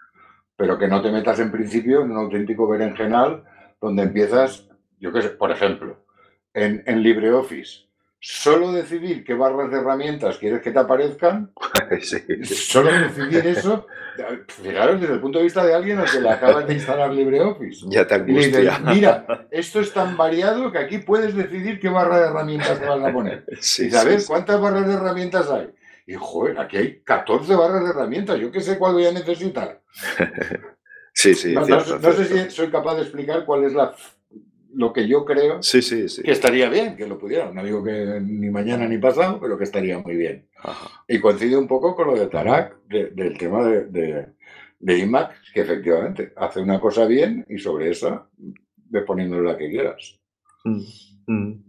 [0.55, 3.43] Pero que no te metas en principio en un auténtico berenjenal
[3.79, 4.67] donde empiezas,
[4.99, 6.05] yo qué sé, por ejemplo,
[6.53, 7.86] en, en LibreOffice
[8.29, 11.53] solo decidir qué barras de herramientas quieres que te aparezcan,
[12.43, 13.87] solo decidir eso,
[14.49, 17.85] fijaros desde el punto de vista de alguien al que le acabas de instalar LibreOffice.
[17.87, 18.79] Ya te angustia.
[18.79, 23.05] mira, esto es tan variado que aquí puedes decidir qué barra de herramientas te van
[23.05, 23.45] a poner.
[23.49, 25.69] y sabes cuántas barras de herramientas hay.
[26.05, 29.81] Y joder, aquí hay 14 barras de herramientas, yo qué sé cuál voy a necesitar.
[31.19, 31.55] Sí, sí.
[31.55, 33.95] no sé si soy capaz de explicar cuál es la
[34.73, 36.21] lo que yo creo sí, sí, sí.
[36.23, 37.53] que estaría bien que lo pudieran.
[37.53, 40.47] No digo que ni mañana ni pasado, pero que estaría muy bien.
[41.07, 44.27] Y coincide un poco con lo de Tarak, del tema de,
[44.79, 48.27] de, IMAX, que efectivamente hace una cosa bien y sobre esa
[48.89, 50.19] ve poniendo la que quieras.
[50.63, 50.81] Mm,
[51.27, 51.63] mm.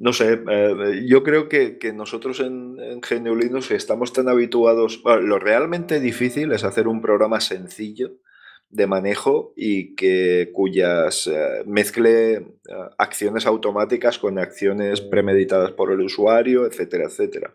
[0.00, 5.02] No sé, eh, yo creo que, nosotros en, en Linux estamos tan habituados.
[5.04, 8.12] lo realmente difícil es hacer un programa sencillo
[8.70, 12.42] de manejo y que cuyas eh, mezcle eh,
[12.98, 17.54] acciones automáticas con acciones premeditadas por el usuario, etcétera, etcétera.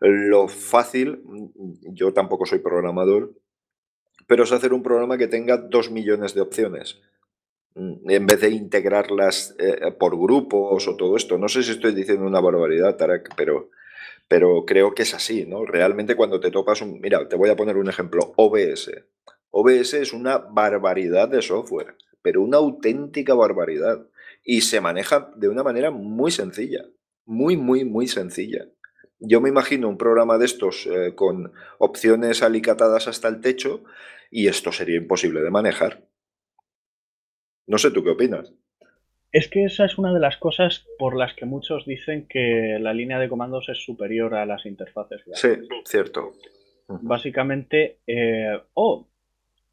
[0.00, 3.34] Lo fácil, mm, yo tampoco soy programador,
[4.26, 6.98] pero es hacer un programa que tenga dos millones de opciones
[7.74, 11.36] mm, en vez de integrarlas eh, por grupos o todo esto.
[11.36, 13.70] No sé si estoy diciendo una barbaridad, Tarak, pero,
[14.28, 15.66] pero creo que es así, ¿no?
[15.66, 17.00] Realmente cuando te topas un...
[17.00, 18.90] Mira, te voy a poner un ejemplo, OBS.
[19.56, 24.04] OBS es una barbaridad de software, pero una auténtica barbaridad.
[24.42, 26.84] Y se maneja de una manera muy sencilla,
[27.24, 28.66] muy, muy, muy sencilla.
[29.20, 33.84] Yo me imagino un programa de estos eh, con opciones alicatadas hasta el techo
[34.28, 36.02] y esto sería imposible de manejar.
[37.68, 38.52] No sé, ¿tú qué opinas?
[39.30, 42.92] Es que esa es una de las cosas por las que muchos dicen que la
[42.92, 45.22] línea de comandos es superior a las interfaces.
[45.34, 45.50] Sí,
[45.84, 46.32] cierto.
[46.88, 49.08] Básicamente, eh, oh,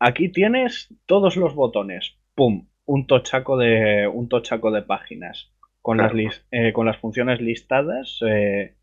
[0.03, 2.17] Aquí tienes todos los botones.
[2.33, 2.67] ¡Pum!
[2.85, 6.11] Un tochaco de, un tochaco de páginas con, las,
[6.49, 8.77] eh, con las funciones listadas eh,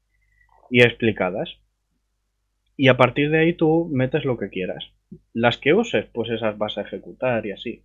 [0.71, 1.59] y explicadas.
[2.77, 4.93] Y a partir de ahí tú metes lo que quieras.
[5.33, 7.85] Las que uses, pues esas vas a ejecutar y así.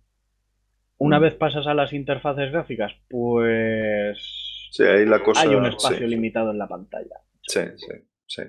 [0.96, 1.22] Una mm.
[1.22, 4.16] vez pasas a las interfaces gráficas, pues
[4.70, 7.16] sí, ahí la cosa, hay un espacio limitado en la pantalla.
[7.42, 7.94] Sí, sí,
[8.28, 8.42] sí.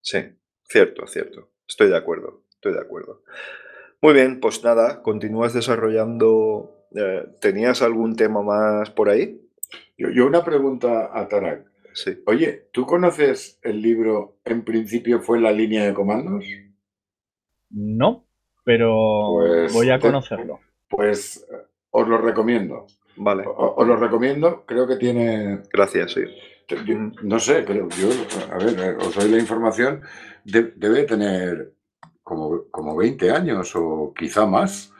[0.00, 0.18] Sí,
[0.62, 1.50] cierto, cierto.
[1.68, 3.22] Estoy de acuerdo, estoy de acuerdo.
[4.04, 6.76] Muy bien, pues nada, continúas desarrollando.
[6.94, 9.40] Eh, ¿Tenías algún tema más por ahí?
[9.96, 11.64] Yo, una pregunta a Tarak.
[11.94, 12.22] Sí.
[12.26, 16.44] Oye, ¿tú conoces el libro En principio fue la línea de comandos?
[17.70, 18.26] No,
[18.62, 20.60] pero pues voy a conocerlo.
[20.90, 21.46] pues
[21.88, 22.84] os lo recomiendo.
[23.16, 23.44] Vale.
[23.46, 25.62] os lo recomiendo, creo que tiene.
[25.72, 26.24] Gracias, sí.
[27.22, 28.10] no sé, creo, yo,
[28.52, 30.02] a ver, eh, os doy la información,
[30.44, 31.72] debe tener
[32.24, 34.92] como, como 20 años o quizá más,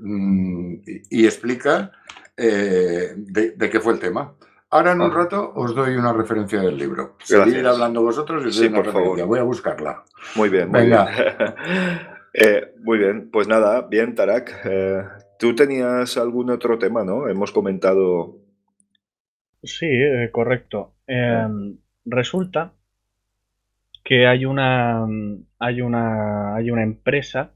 [0.00, 0.74] mm,
[1.10, 1.90] y, explica
[2.36, 4.34] eh, de, qué fue el tema.
[4.70, 7.16] Ahora en un rato os doy una referencia del libro.
[7.24, 9.24] Seguid hablando vosotros y sí, por favor.
[9.24, 10.04] Voy a buscarla.
[10.36, 10.98] Muy bien, muy bien.
[12.40, 14.60] Eh, muy bien, pues nada, bien, Tarak.
[14.64, 15.02] Eh,
[15.40, 17.26] tú tenías algún otro tema, ¿no?
[17.26, 18.36] Hemos comentado.
[19.62, 19.88] Sí,
[20.30, 20.94] correcto.
[21.06, 22.74] Em, resulta
[24.08, 25.06] que hay una,
[25.58, 27.52] hay una, hay una empresa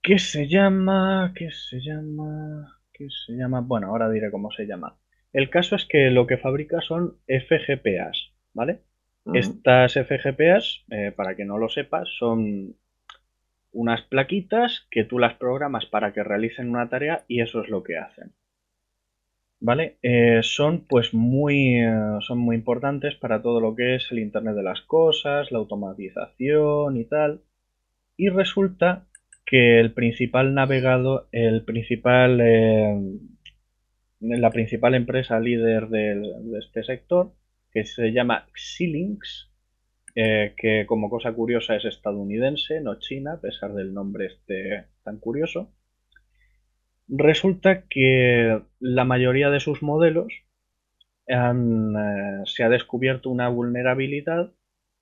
[0.00, 4.96] que se llama, que se llama, que se llama, bueno, ahora diré cómo se llama.
[5.32, 8.82] El caso es que lo que fabrica son FGPAs, ¿vale?
[9.34, 12.76] Estas FGPAs, eh, para que no lo sepas, son
[13.72, 17.82] unas plaquitas que tú las programas para que realicen una tarea y eso es lo
[17.82, 18.30] que hacen.
[19.60, 19.96] ¿Vale?
[20.02, 21.90] Eh, son pues muy, eh,
[22.20, 26.96] son muy importantes para todo lo que es el Internet de las Cosas, la automatización
[26.96, 27.42] y tal.
[28.16, 29.06] Y resulta
[29.46, 32.96] que el principal navegado, el principal, eh,
[34.20, 37.32] la principal empresa líder de este sector,
[37.72, 39.50] que se llama Xilinx,
[40.14, 45.70] que como cosa curiosa es estadounidense, no china, a pesar del nombre este tan curioso,
[47.08, 50.32] Resulta que la mayoría de sus modelos
[51.26, 54.52] eh, se ha descubierto una vulnerabilidad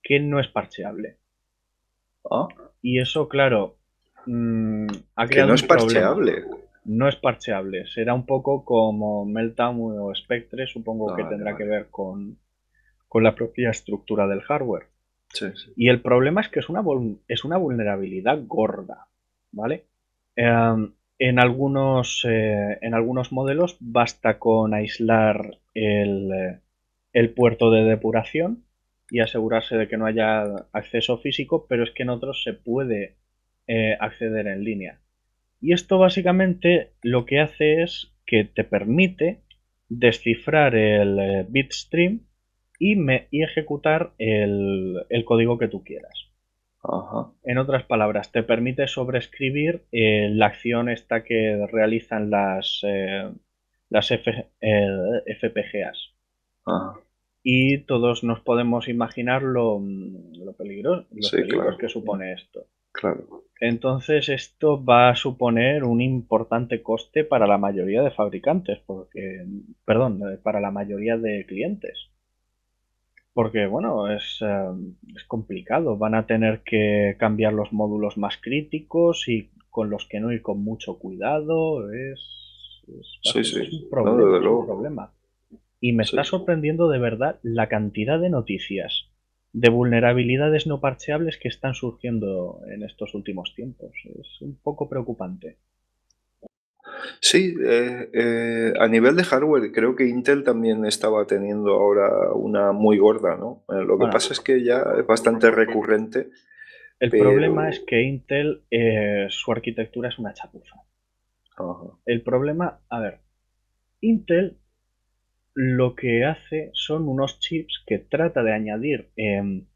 [0.03, 1.17] que no es parcheable.
[2.31, 2.49] Ah.
[2.83, 3.77] Y eso, claro,
[4.27, 4.87] mm,
[5.17, 6.45] ha creado que no es parcheable.
[6.85, 7.87] No es parcheable.
[7.87, 12.39] Será un poco como Meltdown o Spectre, supongo que tendrá que ver con,
[13.15, 14.89] la propia estructura del hardware.
[15.77, 16.83] Y el problema es que es una,
[17.29, 19.07] es una vulnerabilidad gorda,
[19.53, 19.87] ¿vale?
[20.37, 20.93] Em,
[21.29, 26.61] en algunos, eh, en algunos modelos basta con aislar el, eh,
[27.15, 28.65] el, puerto de depuración
[29.09, 33.15] y asegurarse de que no haya acceso físico, pero es que en otros se puede
[33.67, 35.01] eh, acceder en línea.
[35.63, 39.41] Y esto básicamente lo que hace es que te permite
[39.89, 42.21] descifrar el bitstream
[42.79, 42.97] y,
[43.31, 46.34] y ejecutar el, el código que tú quieras.
[47.45, 53.31] En otras palabras, te permite sobreescribir eh, la acción esta que realizan las, eh,
[53.89, 56.15] las FPGAs.
[57.43, 61.07] Y todos nos podemos imaginar lo, lo peligroso,
[61.79, 62.67] que supone esto.
[62.93, 63.45] Claro.
[63.61, 69.45] Entonces esto va a suponer un importante coste para la mayoría de fabricantes, porque,
[69.85, 72.11] perdón, para la mayoría de clientes.
[73.35, 75.99] Porque, bueno, es, em, es, complicado.
[75.99, 80.41] Van a tener que cambiar los módulos más críticos y con los que no ir
[80.41, 81.93] con mucho cuidado.
[81.93, 82.21] Es,
[82.87, 85.13] un problema.
[85.81, 89.11] Y me está sorprendiendo de verdad la cantidad de noticias
[89.55, 93.93] de vulnerabilidades no parcheables que están surgiendo en estos últimos tiempos.
[94.21, 95.59] Es un poco preocupante.
[97.21, 102.73] Sí, eh, eh, a nivel de hardware, creo que Intel también estaba teniendo ahora una
[102.73, 103.65] muy gorda, ¿no?
[103.69, 106.29] Eh, lo que pasa es que ya es bastante recurrente.
[107.01, 108.63] El problema es que Intel,
[109.29, 110.77] su arquitectura es una chapuza.
[112.07, 113.21] El problema, a ver,
[114.01, 114.59] Intel
[115.55, 119.67] lo que hace son unos chips que trata de añadir em,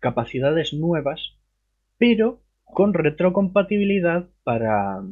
[0.00, 1.38] capacidades nuevas,
[1.96, 5.02] pero con retrocompatibilidad para,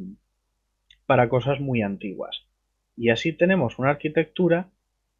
[1.06, 2.46] para cosas muy antiguas.
[2.96, 4.70] Y así tenemos una arquitectura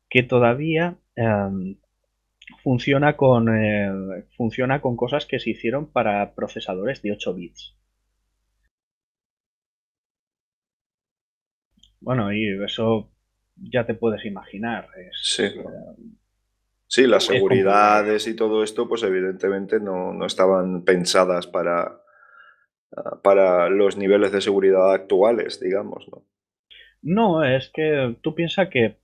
[0.08, 1.76] que todavía em,
[2.62, 7.76] funciona, con, eh, funciona con cosas que se hicieron para procesadores de 8 bits.
[12.00, 13.10] Bueno, y eso
[13.56, 14.88] ya te puedes imaginar.
[15.12, 15.44] sí.
[15.44, 15.64] Eh,
[16.86, 22.00] sí, las seguridades y todo esto, pues evidentemente no, no estaban pensadas para,
[23.22, 26.22] para los niveles de seguridad actuales, digamos, ¿no?
[27.02, 28.96] No, es que tú piensas que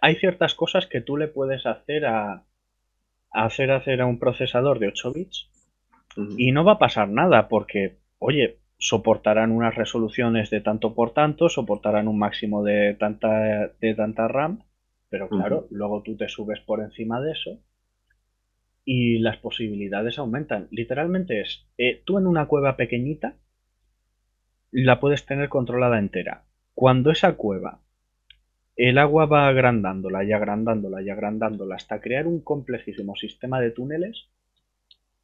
[0.00, 2.44] hay ciertas cosas que tú le puedes hacer a,
[3.30, 5.50] hacer hacer a un procesador de 8 bits
[6.36, 11.48] y no va a pasar nada porque, oye, soportarán unas resoluciones de tanto por tanto,
[11.48, 14.62] soportarán un máximo de tanta, de tanta RAM,
[15.10, 17.58] pero claro, luego tú te subes por encima de eso
[18.90, 20.66] y las posibilidades aumentan.
[20.70, 23.36] Literalmente es, eh, tú en una cueva pequeñita
[24.70, 26.44] la puedes tener controlada entera.
[26.72, 27.82] Cuando esa cueva,
[28.76, 34.30] el agua va agrandándola y agrandándola y agrandándola hasta crear un complejísimo sistema de túneles,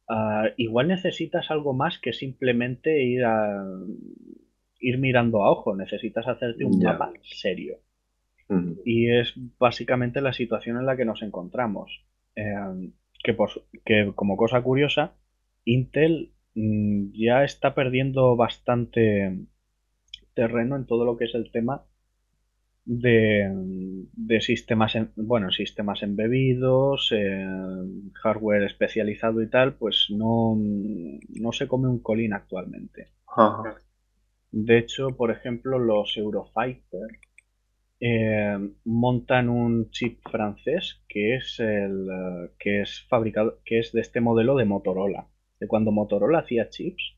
[0.09, 3.65] ah, igual necesitas algo más que simplemente ir a
[4.79, 7.79] ir mirando a ojo, necesitas hacerte un mapa serio.
[8.85, 12.05] Y es básicamente la situación en la que nos encontramos.
[12.35, 12.91] Eh,
[13.83, 15.15] que, como cosa curiosa,
[15.65, 19.39] Intel mm, ya está perdiendo bastante
[20.33, 21.83] terreno en todo lo que es el tema
[22.85, 27.47] de, sistemas, bueno, sistemas embebidos, eh,
[28.13, 33.09] hardware especializado y tal, pues no, no se come un colín actualmente.
[34.51, 37.19] De hecho, por ejemplo, los Eurofighter
[37.99, 42.07] eh, montan un chip francés que es el
[42.59, 45.27] que es fabricado, que es de este modelo de Motorola.
[45.59, 47.15] De cuando Motorola hacía chips,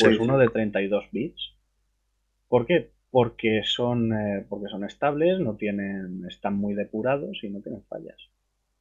[0.00, 1.54] pues uno de 32 bits.
[2.48, 2.90] ¿Por qué?
[3.10, 8.16] porque son, eh, porque son estables, no tienen, están muy depurados y no tienen fallas.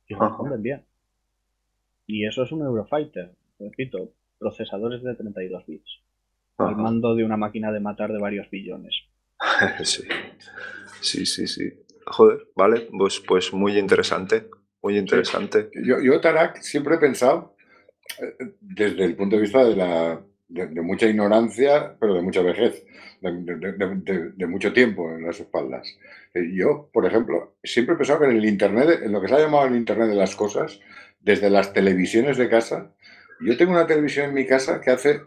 [0.07, 0.83] Y responden bien.
[2.05, 5.99] Y eso es un Eurofighter, repito, procesadores de 32 bits.
[6.57, 9.03] Al mando de una máquina de matar de varios billones.
[9.83, 10.03] sí.
[11.01, 11.73] sí, sí, sí.
[12.05, 14.49] Joder, vale, pues, pues muy interesante,
[14.81, 15.69] muy interesante.
[15.83, 17.55] Yo, yo, Tarak, siempre he pensado,
[18.19, 22.85] eh, desde el punto de vista de la de, mucha ignorancia, pero de mucha vejez,
[23.21, 25.97] de, mucho tiempo en las espaldas.
[26.33, 29.35] Eh, yo, por ejemplo, siempre he pensado que en el Internet, en lo que se
[29.35, 30.79] ha llamado el Internet de las cosas,
[31.19, 32.93] desde las televisiones de casa,
[33.41, 35.21] yo tengo una televisión en mi casa que hace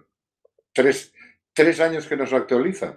[0.73, 1.13] tres,
[1.81, 2.97] años que no se actualiza,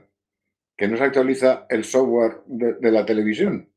[0.78, 3.70] que no se actualiza el software de, la televisión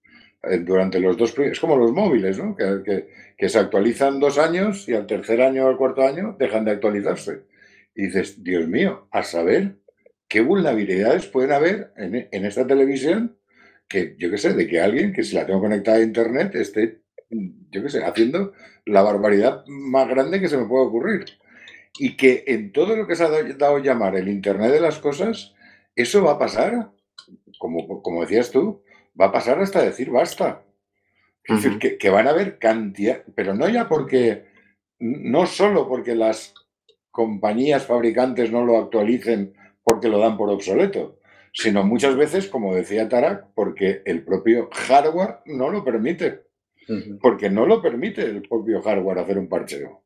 [0.42, 2.57] eh, durante los dos es como los móviles, ¿no?
[2.57, 6.36] Que, que, que, se actualizan dos años y al tercer año o al cuarto año
[6.38, 7.42] dejan de actualizarse.
[7.94, 9.76] Y dices, Dios mío, a saber
[10.28, 13.36] qué vulnerabilidades pueden haber en, esta televisión
[13.88, 17.01] que, yo qué sé, de que alguien que si la tengo conectada a internet esté,
[17.30, 18.53] yo qué sé, haciendo
[18.84, 21.24] la barbaridad más grande que se me puede ocurrir.
[21.99, 25.55] Y que en todo lo que se ha dado llamar el Internet de las cosas,
[25.97, 26.92] eso va a pasar,
[27.59, 28.82] como, como decías tú,
[29.20, 30.62] va a pasar hasta decir basta.
[31.42, 34.47] Es decir, que, que, van a haber cantidad, pero no ya porque,
[34.99, 36.55] no solo porque las
[37.12, 41.20] compañías fabricantes no lo actualicen porque lo dan por obsoleto,
[41.53, 46.42] sino muchas veces, como decía Tarak, porque el propio hardware no lo permite.
[47.20, 50.03] Porque no lo permite el propio hardware hacer un parcheo.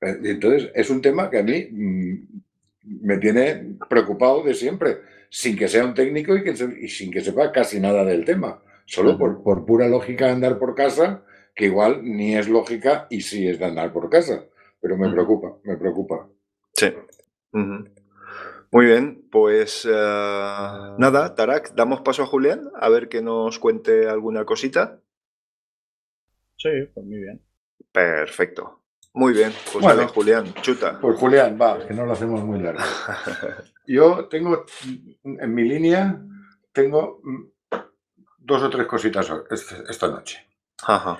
[0.00, 2.40] Eh, entonces, es un tema que a mí mm,
[2.82, 4.98] me tiene preocupado de siempre,
[5.30, 6.56] sin que sea un técnico y, que
[6.88, 8.62] sin que sepa casi nada del tema.
[8.86, 11.22] Solo por, por, pura lógica de andar por casa,
[11.54, 14.44] que igual ni es lógica y sí es de andar por casa
[14.80, 16.28] pero me preocupa, me preocupa.
[16.74, 16.92] Sí.
[17.52, 24.08] Muy bien, pues eh, nada, Tarak, damos paso a Julián a ver que nos cuente
[24.08, 25.00] alguna cosita.
[26.56, 27.40] Sí, pues muy bien.
[27.92, 28.82] Perfecto.
[29.14, 30.98] Muy bien, pues bueno, Julián, chuta.
[31.00, 32.80] Pues Julián, va, que no lo hacemos muy largo.
[33.86, 34.64] Yo tengo,
[35.24, 36.20] en mi línea,
[36.72, 37.20] tengo
[38.38, 39.32] dos o tres cositas
[39.88, 40.46] esta noche.
[40.82, 41.18] Ajá.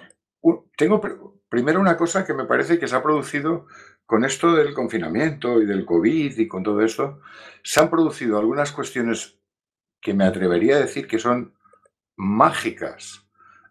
[0.76, 1.00] Tengo
[1.48, 3.66] Primero una cosa que me parece que se ha producido
[4.04, 7.20] con esto del confinamiento y del COVID y con todo esto,
[7.62, 9.38] se han producido algunas cuestiones
[10.00, 11.54] que me atrevería a decir que son
[12.16, 13.27] mágicas.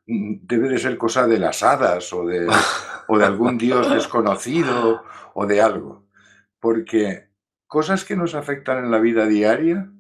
[0.08, 2.47] Debe de ser cosa de las hadas o de,
[3.08, 5.03] o de algún dios desconocido
[5.34, 6.08] o de algo.
[6.60, 7.28] Porque
[7.68, 9.91] cosas que nos afectan en la vida diaria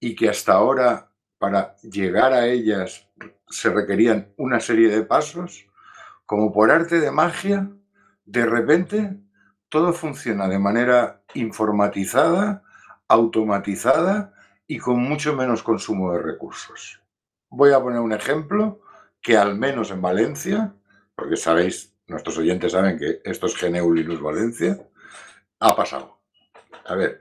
[0.00, 3.08] y que hasta ahora para llegar a ellas
[3.48, 5.66] se requerían una serie de pasos,
[6.26, 7.70] como por arte de magia,
[8.24, 9.16] de repente
[9.68, 12.62] todo funciona de manera informatizada,
[13.06, 14.34] automatizada
[14.66, 17.00] y con mucho menos consumo de recursos.
[17.48, 18.80] Voy a poner un ejemplo
[19.22, 20.74] que al menos en Valencia,
[21.14, 24.78] porque sabéis, nuestros oyentes saben que esto es Geneulinus Valencia,
[25.60, 26.20] ha pasado.
[26.86, 27.20] A ver,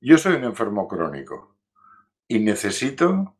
[0.00, 1.56] yo soy un enfermo crónico
[2.26, 3.36] y necesito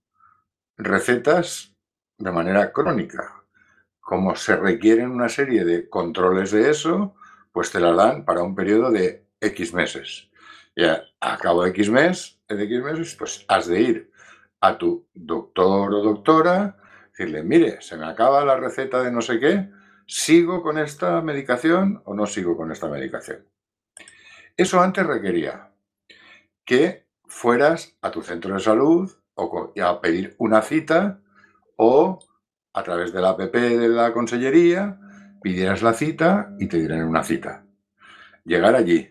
[0.77, 1.75] recetas
[2.19, 3.45] de manera crónica
[4.05, 7.17] como se requieren una serie de controles de eso,
[7.53, 10.29] pues te la dan para un periodo de X meses.
[10.77, 14.13] Y a, cabo de X, de X meses, pues has de ir
[14.61, 16.77] a tu doctor o doctora,
[17.17, 19.71] decirle, mire, se me acaba la receta de no sé qué,
[20.07, 23.47] ¿sigo con esta medicación o no sigo con esta medicación?
[24.57, 25.71] Eso antes requería
[26.65, 31.21] que fueras a tu centro de salud o a pedir una cita
[31.77, 32.19] o
[32.73, 34.99] a través de la app de la consellería,
[35.41, 37.65] pidieras la cita y te dieran una cita.
[38.45, 39.09] Llegar allí,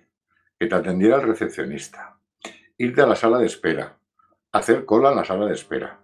[0.59, 2.17] que te atendiera el recepcionista,
[2.77, 3.97] irte a la sala de espera,
[4.51, 6.02] hacer cola en la sala de espera,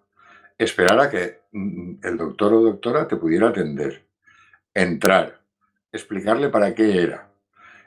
[0.59, 4.05] esperar a que mm, el doctor o doctora te pudiera atender,
[4.73, 5.41] entrar,
[5.91, 7.31] explicarle para qué era.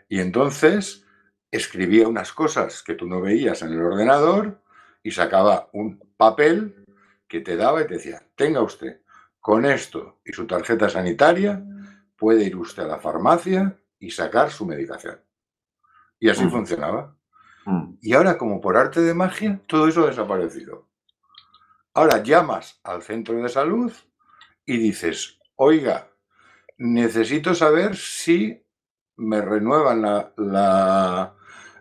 [0.08, 1.06] Y entonces
[1.50, 4.60] escribía unas cosas que tú no veías en el ordenador
[5.02, 6.86] y sacaba un papel
[7.28, 9.00] que te daba y te decía, tenga usted
[9.38, 11.62] con esto y su tarjeta sanitaria
[12.16, 15.20] puede ir usted a la farmacia y sacar su medicación.
[16.18, 16.50] Y así mm.
[16.50, 17.16] funcionaba.
[17.66, 17.94] Mm.
[18.00, 20.88] Y ahora, como por arte de magia, todo eso ha desaparecido.
[21.94, 23.92] Ahora llamas al centro de salud
[24.64, 26.08] y dices, oiga,
[26.78, 28.64] necesito saber si
[29.16, 30.02] me renuevan
[30.36, 31.34] la,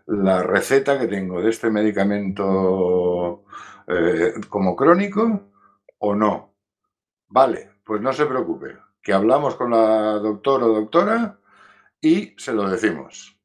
[0.06, 3.46] receta que tengo de este medicamento
[3.88, 5.54] eh, como crónico
[6.00, 6.56] o no.
[7.30, 11.40] Vale, pues no se preocupe, que hablamos con la doctora o doctora
[12.02, 13.40] y se lo decimos.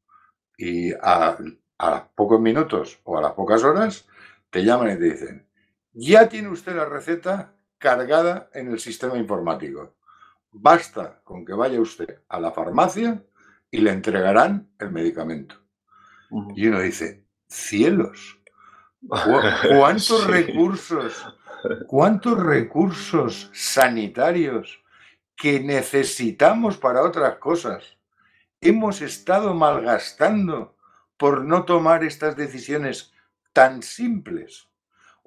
[0.57, 1.37] Y a,
[1.79, 4.05] a pocos minutos o a las pocas horas
[4.49, 5.46] te llaman y te dicen,
[5.99, 9.95] ya tiene usted la receta cargada en el sistema informático.
[10.51, 13.23] Basta con que vaya usted a la farmacia
[13.71, 15.55] y le entregarán el medicamento.
[16.55, 18.39] Y uno dice, cielos,
[19.07, 21.25] ¿cuántos recursos,
[21.87, 24.83] cuántos recursos sanitarios
[25.35, 27.97] que necesitamos para otras cosas
[28.61, 30.75] hemos estado malgastando
[31.17, 33.13] por no tomar estas decisiones
[33.51, 34.67] tan simples?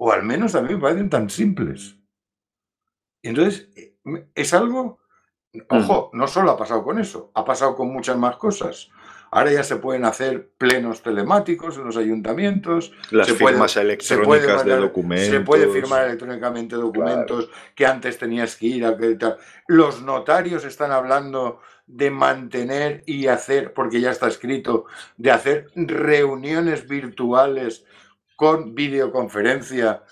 [0.03, 1.95] O al menos a mí me parecen tan simples.
[3.23, 3.99] Entonces, eh,
[4.35, 4.99] es algo,
[5.69, 8.89] ojo, no solo ha pasado con eso, ha pasado con muchas más cosas.
[9.31, 12.93] Ahora ya se pueden hacer plenos telemáticos en los ayuntamientos.
[13.11, 15.29] Las firmas electrónicas de documentos.
[15.29, 18.97] Se puede firmar electrónicamente documentos que antes tenías que ir a...
[19.69, 24.87] Los notarios están hablando de mantener y hacer, porque ya está escrito,
[25.19, 27.85] de hacer reuniones virtuales
[28.41, 30.03] con videoconferencia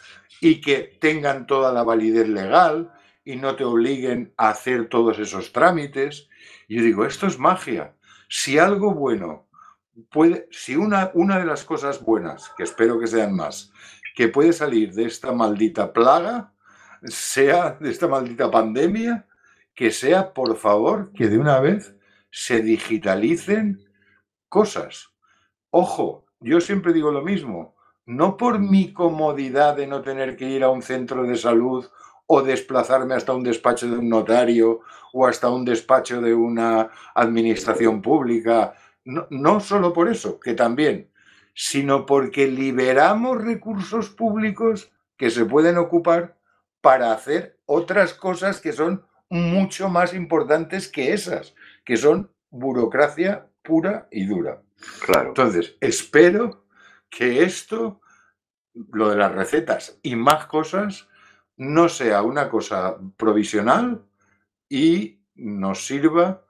[0.42, 2.92] y que tengan toda la validez legal
[3.24, 6.28] y no te obliguen a hacer todos esos trámites.
[6.68, 7.96] Yo digo, esto es magia.
[8.28, 9.48] Si algo bueno
[10.10, 13.72] puede, si una, una de las cosas buenas, que espero que sean más,
[14.14, 16.52] que puede salir de esta maldita plaga,
[17.04, 19.26] sea de esta maldita pandemia,
[19.74, 21.96] que sea, por favor, que de una vez
[22.30, 23.88] se digitalicen
[24.50, 25.14] cosas.
[25.70, 27.77] Ojo, yo siempre digo lo mismo,
[28.08, 31.86] no por mi comodidad de no tener que ir a un centro de salud
[32.26, 34.80] o desplazarme hasta un despacho de un notario
[35.12, 38.72] o hasta un despacho de una administración pública.
[39.04, 41.10] No, solo por eso, que también,
[41.52, 46.38] sino porque liberamos recursos públicos que se pueden ocupar
[46.80, 51.54] para hacer otras cosas que son mucho más importantes que esas,
[51.84, 54.62] que son burocracia pura y dura.
[55.04, 55.28] Claro.
[55.28, 56.67] Entonces, espero
[57.10, 58.00] que esto,
[58.92, 61.08] lo de las recetas y más cosas,
[61.56, 64.02] no sea una cosa provisional
[64.68, 66.44] y nos sirva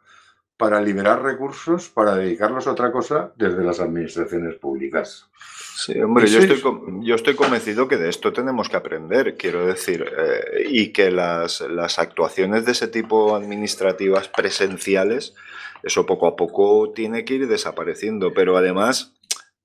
[0.59, 5.31] para liberar recursos para dedicarlos a otra cosa desde las administraciones públicas.
[5.77, 6.61] Sí, hombre, yo estoy,
[7.03, 11.61] yo estoy, convencido que de esto tenemos que aprender, quiero decir, eh, y que las,
[11.61, 15.37] las, actuaciones de ese tipo administrativas presenciales,
[15.85, 19.15] eso poco a poco tiene que ir desapareciendo, pero además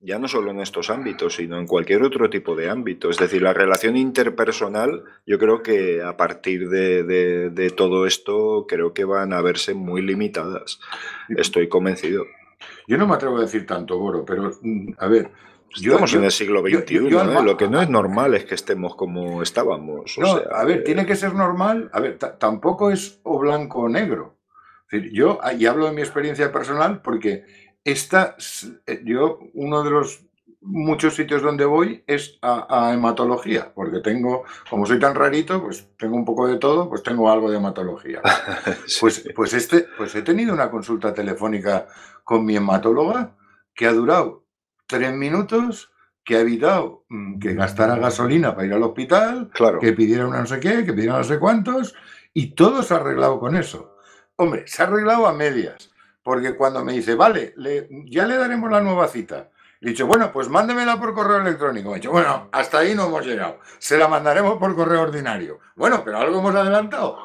[0.04, 3.08] ya no solo en estos ámbitos, sino en cualquier otro tipo de ámbito.
[3.08, 9.04] Es decir, la relación interpersonal, yo creo que a partir de, todo esto, creo que
[9.04, 10.78] van a verse muy limitadas.
[11.30, 12.26] Estoy convencido.
[12.86, 15.30] Yo no me atrevo a decir tanto, Goro, pero mm, a ver.
[15.74, 20.16] Estamos en el siglo XXI, lo que no es normal es que estemos como estábamos.
[20.52, 21.90] a ver, tiene que ser normal.
[21.92, 24.36] A ver, tampoco es o blanco o negro.
[25.12, 27.44] yo, y hablo de mi experiencia personal, porque
[27.84, 28.36] esta,
[28.86, 30.24] eh, yo, uno de los
[30.64, 36.16] muchos sitios donde voy es a, hematología, porque tengo, como soy tan rarito, pues tengo
[36.16, 38.22] un poco de todo, pues tengo algo de hematología.
[39.00, 41.86] pues, pues, este, pues he tenido una consulta telefónica
[42.24, 43.36] con mi hematóloga
[43.74, 44.46] que ha durado
[44.86, 45.92] tres minutos,
[46.24, 49.78] que ha evitado mm, que gastara gasolina para ir al hospital, claro.
[49.80, 51.94] que pidiera una no sé qué, que pidiera no sé cuántos,
[52.32, 53.98] y todo se ha arreglado con eso.
[54.36, 55.93] Hombre, se ha arreglado a medias
[56.24, 57.54] porque cuando me dice, vale,
[58.06, 59.50] ya le daremos la nueva cita,
[59.80, 61.90] he dicho, bueno, pues mándemela por correo electrónico.
[61.90, 63.58] Me he dicho, bueno, hasta ahí no hemos llegado.
[63.78, 65.60] Se la mandaremos por correo ordinario.
[65.76, 67.18] Bueno, pero algo hemos adelantado.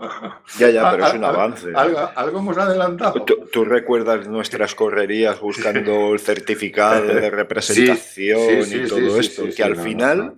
[0.58, 1.70] Ya, ya, pero es un avance.
[1.74, 3.24] Algo, hemos adelantado.
[3.24, 9.44] ¿Tú, recuerdas nuestras correrías buscando el certificado de representación y todo esto?
[9.56, 10.36] que al final...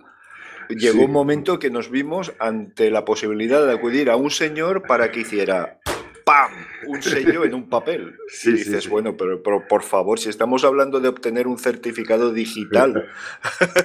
[0.68, 5.10] Llegó un momento que nos vimos ante la posibilidad de acudir a un señor para
[5.10, 5.80] que hiciera
[6.24, 6.52] ¡pam!
[6.86, 8.16] Un sello en un papel.
[8.44, 13.08] y dices, bueno, pero, por favor, si estamos hablando de obtener un certificado digital.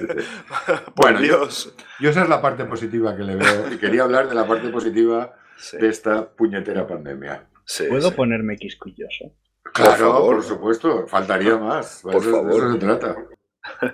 [0.96, 1.74] bueno, Dios.
[2.00, 3.72] Yo, esa es la parte positiva que le veo.
[3.72, 5.34] Y quería hablar de la parte positiva
[5.72, 7.44] de esta puñetera pandemia.
[7.88, 9.32] ¿Puedo ponerme quisquilloso?
[9.74, 12.00] Claro, por, supuesto, faltaría más.
[12.02, 12.52] Por favor.
[12.52, 13.16] eso se trata.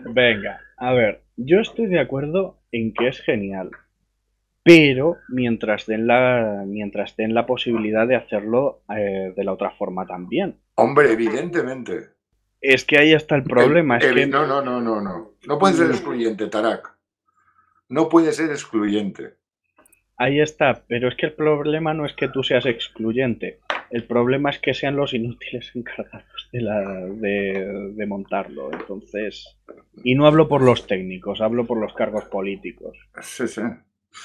[0.05, 3.71] Venga, a ver, yo estoy de acuerdo en que es genial
[4.65, 10.07] pero mientras den la, mientras den la posibilidad de hacerlo eh, de la otra forma
[10.07, 10.59] también.
[10.75, 12.15] Hombre, evidentemente.
[12.61, 13.99] Es que ahí está el problema.
[13.99, 15.33] No, no, no, no, no.
[15.47, 16.97] No puede ser excluyente, Tarak.
[17.91, 19.35] No puede ser excluyente.
[20.17, 23.59] Ahí está, pero es que el problema no es que tú seas excluyente,
[23.91, 28.73] el problema es que sean los inútiles encargados de, la, de, montarlo.
[28.73, 29.59] Entonces,
[30.03, 32.97] y no hablo por los técnicos, hablo por los cargos políticos.
[33.21, 33.63] Sí, sí.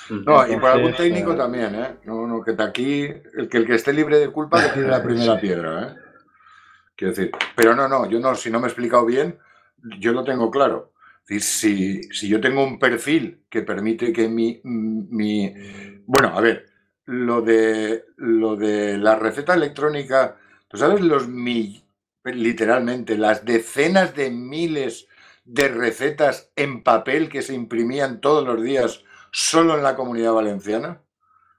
[0.09, 1.97] No, y por algún técnico eh, también, ¿eh?
[2.05, 5.03] No, no, que aquí, el que, el que esté libre de culpa que tiene la
[5.03, 5.95] primera piedra, ¿eh?
[6.95, 9.39] Quiero decir, pero no, no, yo no, si no me he explicado bien,
[9.99, 10.91] yo lo tengo claro.
[11.25, 15.53] Si, si yo tengo un perfil que permite que mi, mi,
[16.05, 16.65] Bueno, a ver,
[17.05, 20.37] lo de, lo de la receta electrónica,
[20.67, 21.83] ¿tú sabes los mil,
[22.23, 25.07] literalmente, las decenas de miles
[25.45, 31.01] de recetas en papel que se imprimían todos los días solo en la comunidad valenciana?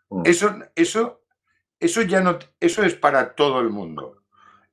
[0.08, 0.22] Mm.
[0.24, 1.22] Eso, eso,
[1.78, 4.22] eso ya no, eso es para todo el mundo.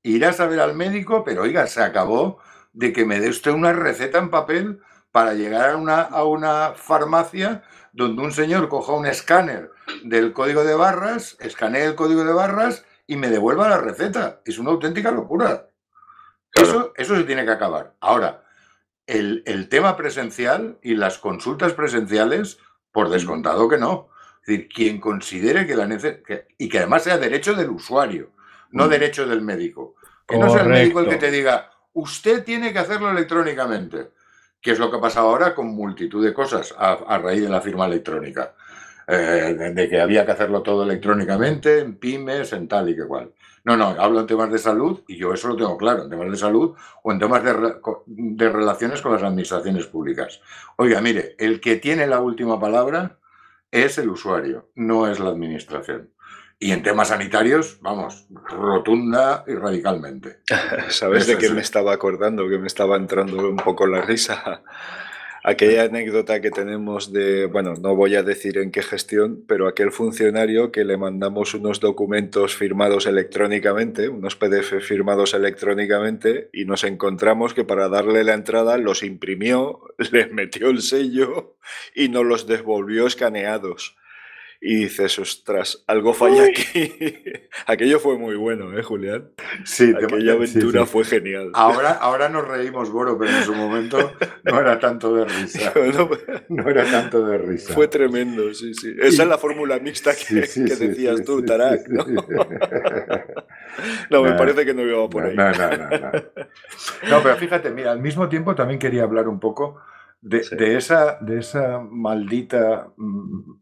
[0.04, 2.40] Irás a ver al médico, pero oiga, se acabó
[2.74, 4.82] de que me dé usted una receta en papel
[5.12, 9.72] para llegar a una, a una farmacia donde un señor coja un escáner
[10.04, 14.42] del código de barras, escanee el código de barras y me devuelva la receta.
[14.46, 15.70] Es una auténtica locura.
[16.54, 17.96] Eso, eso se tiene que acabar.
[18.00, 18.44] Ahora,
[19.08, 22.60] el, tema presencial y las consultas presenciales,
[22.98, 24.10] por descontado que no.
[24.42, 28.32] Es decir, quien considere que la necesidad, y que además sea derecho del usuario,
[28.72, 28.90] no mm.
[28.90, 29.98] derecho del médico.
[30.28, 34.10] Que no sea el médico el que te diga, usted tiene que hacerlo electrónicamente,
[34.60, 37.86] que es lo que pasa ahora con multitud de cosas a, raíz de la firma
[37.86, 38.56] electrónica.
[39.08, 43.32] Eh, de que había que hacerlo todo electrónicamente, en pymes, en tal y que cual.
[43.68, 46.32] No, no, hablo en temas de salud y yo eso lo tengo claro, en temas
[46.32, 50.40] de salud o en temas de, de relaciones con las administraciones públicas.
[50.78, 53.20] Oiga, mire, el que tiene la última palabra
[53.70, 56.14] es el usuario, no es la administración.
[56.58, 60.40] Y en temas sanitarios, vamos, rotunda y radicalmente.
[60.88, 62.48] ¿Sabes de qué me estaba acordando?
[62.48, 64.64] Que me estaba entrando un poco la risa.
[65.50, 69.94] Aquella anécdota que tenemos de, bueno, no voy a decir en qué gestión, pero aquel
[69.94, 77.54] funcionario que le mandamos unos documentos firmados electrónicamente, unos PDF firmados electrónicamente, y nos encontramos
[77.54, 79.80] que para darle la entrada los imprimió,
[80.12, 81.56] les metió el sello
[81.96, 83.96] y nos los devolvió escaneados
[84.60, 86.94] y dices, ostras, algo falla aquí.
[87.68, 89.30] Aquello fue muy bueno, ¿eh, Julián?
[89.64, 91.52] Sí, aquella aventura fue genial.
[91.54, 95.74] Ahora, ahora nos reímos, Boro, pero en su momento no era tanto de risa.
[96.50, 97.74] No, era tanto de risa.
[97.74, 98.94] Fue tremendo, sí, sí.
[99.00, 102.06] Esa es la fórmula mixta que, decías tú, Tarak, ¿no?
[104.10, 105.36] no, me parece que no iba por ahí.
[105.36, 106.12] No, no, no, no.
[107.10, 109.82] No, pero fíjate, mira, al mismo tiempo también quería hablar un poco
[110.22, 113.57] de, de, esa, de esa maldita mm,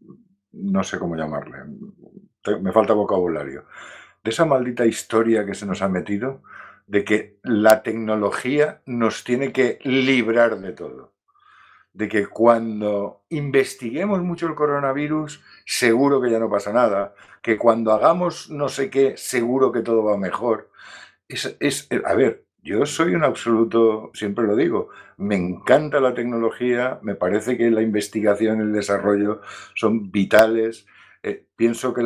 [0.55, 1.59] no sé cómo llamarle,
[2.61, 3.65] me falta vocabulario,
[4.23, 6.41] de esa maldita historia que se nos ha metido
[6.87, 11.13] de que la tecnología nos tiene que librar de todo.
[11.93, 17.15] De que cuando investiguemos mucho el coronavirus, seguro que ya no pasa nada.
[17.41, 20.69] Que cuando hagamos no sé qué, seguro que todo va mejor.
[21.27, 26.99] Es, es, a ver, yo soy un absoluto, siempre lo digo, me encanta la tecnología,
[27.03, 29.41] me parece que la investigación y el desarrollo
[29.75, 30.87] son vitales.
[31.21, 32.01] Eh, pienso que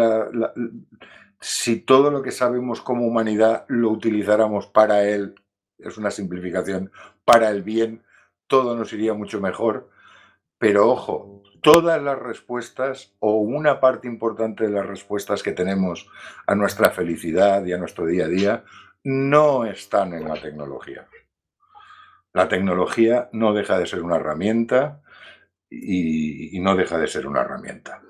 [1.40, 5.34] si todo lo que sabemos como humanidad lo utilizáramos para él,
[5.78, 6.92] es una simplificación,
[7.24, 8.04] para el bien,
[8.48, 9.90] todo nos iría mucho mejor.
[10.58, 16.10] Pero ojo, todas las respuestas o una parte importante de las respuestas que tenemos
[16.48, 18.66] a nuestra felicidad y a nuestro día a día
[19.04, 21.08] no están en la tecnología.
[22.34, 25.02] La tecnología no deja de ser una herramienta
[25.70, 28.02] y, no deja de ser una herramienta.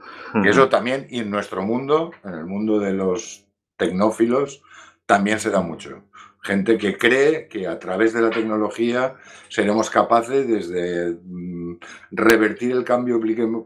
[0.43, 3.45] Y eso también, y en nuestro mundo, en el mundo de los
[3.77, 4.61] tecnófilos,
[5.05, 6.03] también se da mucho.
[6.41, 9.15] Gente que cree que a través de la tecnología
[9.49, 11.79] seremos capaces desde mm,
[12.11, 13.19] revertir el cambio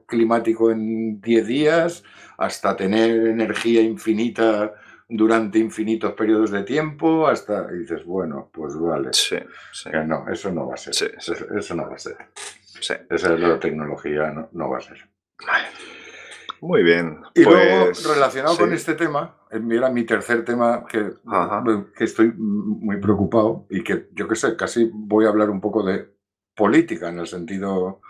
[0.08, 2.04] climático en 10 días
[2.38, 4.74] hasta tener energía infinita
[5.16, 9.10] durante infinitos periodos de tiempo hasta y dices, bueno, pues vale.
[9.14, 9.38] Sí,
[10.06, 11.18] no, eso no va a ser.
[11.18, 12.18] Eso, no va a ser.
[12.80, 15.08] Esa es la tecnología, no, va a ser.
[16.62, 17.22] Muy bien.
[17.36, 21.12] Y luego, pues, relacionado con este tema, eh, mira mi tercer tema que,
[21.96, 25.84] que estoy muy preocupado y que yo qué sé, casi voy a hablar un poco
[25.84, 26.12] de
[26.56, 28.02] política en el sentido,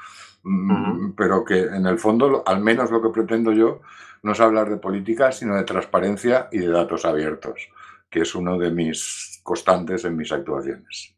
[0.44, 3.82] mm, pero que en el fondo, al menos lo que pretendo yo,
[4.22, 7.70] no es hablar de política, sino de transparencia y de datos abiertos,
[8.10, 11.16] que es uno de mis constantes en mis actuaciones.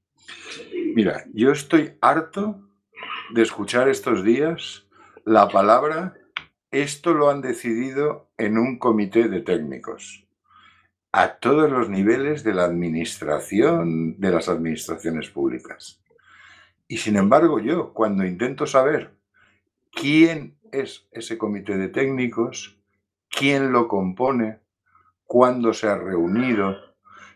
[0.95, 2.61] Mira, yo estoy harto
[3.31, 4.85] de escuchar estos días
[5.25, 6.13] la palabra
[6.69, 10.27] esto lo han decidido en un comité de técnicos
[11.11, 16.03] a todos los niveles de la administración, de las administraciones públicas.
[16.89, 19.14] Y sin embargo, yo, cuando intento saber
[19.95, 22.77] quién es ese comité de técnicos,
[23.29, 24.59] quién lo compone,
[25.23, 26.75] cuándo se ha reunido,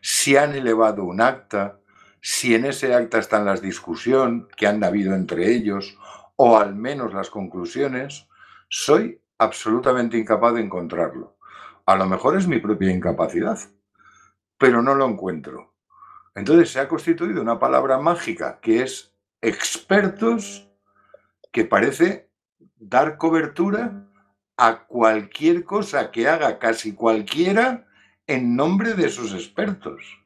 [0.01, 1.79] si han elevado un acta,
[2.21, 5.97] si en ese acta están las discusiones que han habido entre ellos,
[6.35, 8.27] o al menos las conclusiones,
[8.69, 11.37] soy absolutamente incapaz de encontrarlo.
[11.85, 13.57] A lo mejor es mi propia incapacidad,
[14.57, 15.73] pero no lo encuentro.
[16.35, 20.69] Entonces se ha constituido una palabra mágica que es expertos,
[21.51, 22.28] que parece
[22.79, 24.07] dar cobertura
[24.57, 27.87] a cualquier cosa que haga casi cualquiera
[28.27, 30.19] en nombre de sus expertos.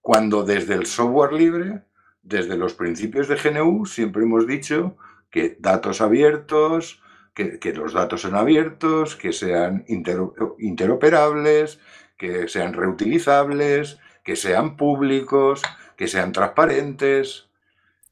[0.00, 1.82] Cuando desde el software libre,
[2.22, 4.96] desde los principios de GNU, siempre hemos dicho
[5.30, 7.02] que datos abiertos,
[7.34, 11.80] que, los datos son abiertos, que sean interoperables,
[12.16, 15.62] que sean reutilizables, que sean públicos,
[15.96, 17.48] que sean transparentes.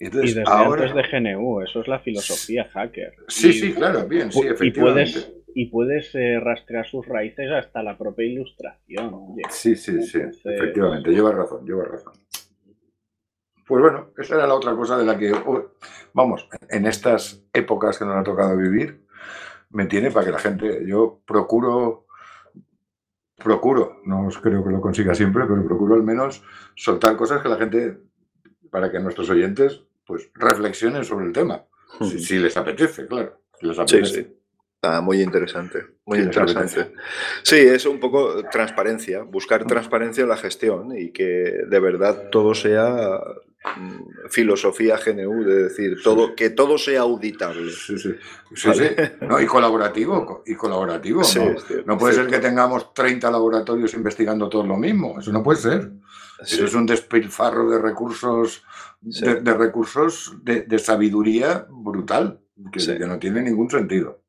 [0.02, 3.14] Y desde antes de GNU, eso es la filosofía hacker.
[3.28, 5.42] Sí, sí, claro, bien, sí, efectivamente.
[5.54, 9.36] Y puedes, eh, rastrear sus raíces hasta la propia ilustración.
[9.48, 12.14] Sí, sí, sí, efectivamente, llevas razón, llevas razón.
[13.64, 15.32] Pues bueno, esa era la otra cosa de la que,
[16.12, 19.06] vamos, en estas épocas que nos ha tocado vivir,
[19.70, 22.06] me tiene para que la gente, yo procuro,
[23.36, 26.42] procuro, no creo que lo consiga siempre, pero procuro al menos
[26.74, 27.98] soltar cosas que la gente,
[28.68, 31.64] para que nuestros oyentes, pues reflexionen sobre el tema,
[32.00, 33.40] si, les apetece, claro.
[33.60, 34.22] les apetece.
[34.22, 34.42] Sí,
[34.84, 36.92] Ah, muy interesante, muy interesante.
[37.44, 42.52] Sí, es un poco transparencia, buscar transparencia en la gestión y que de verdad todo
[42.52, 43.20] sea
[43.76, 47.70] mm, filosofía GNU, de decir, todo, que todo sea auditable.
[47.70, 48.12] Sí, sí.
[49.40, 51.22] y colaborativo, y colaborativo.
[51.86, 51.96] ¿no?
[51.96, 55.92] puede ser que tengamos 30 laboratorios investigando todo lo mismo, eso no puede ser.
[56.42, 56.74] Eso es.
[56.74, 58.64] un despilfarro de recursos,
[59.00, 62.40] de, recursos de, sabiduría brutal,
[62.72, 64.22] que no tiene ningún sentido.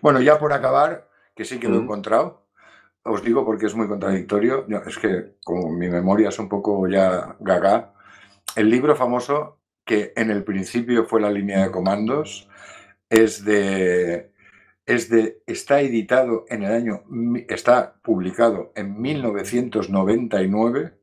[0.00, 2.46] Bueno, ya por acabar, que sí que lo he encontrado,
[3.02, 7.36] os digo porque es muy contradictorio, es que como mi memoria es un poco ya
[7.40, 7.94] gaga,
[8.56, 12.48] el libro famoso que en el principio fue la línea de comandos
[13.08, 14.32] es de
[14.84, 17.04] es de está editado en el año
[17.48, 20.98] está publicado en 1999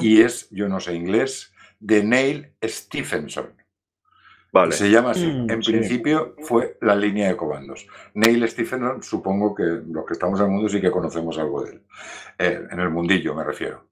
[0.00, 3.58] y es yo no sé inglés de Neil Stephenson
[4.70, 5.26] se llama así.
[5.26, 7.86] Mm, en principio fue la línea de comandos.
[8.14, 11.72] Neil Stephenson, supongo que los que estamos en el mundo sí que conocemos algo de
[11.72, 11.82] él.
[12.38, 13.90] Eh, en el mundillo me refiero.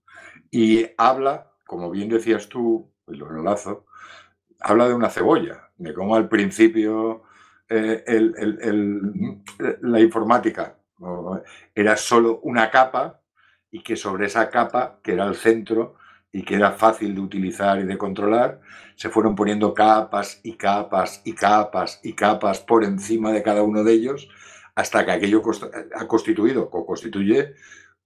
[0.51, 3.87] Y habla, como bien decías tú, y lo enlazo,
[4.61, 7.25] habla de una cebolla, de cómo al principio
[7.69, 8.05] eh,
[9.83, 10.79] la informática
[11.75, 13.21] era solo una capa
[13.71, 15.97] y que sobre esa capa, que era el centro,
[16.33, 18.61] y que era fácil de utilizar y de controlar,
[18.95, 23.83] se fueron poniendo capas y capas y capas y capas por encima de cada uno
[23.83, 24.29] de ellos,
[24.75, 25.43] hasta que aquello
[25.95, 27.55] ha constituido o constituye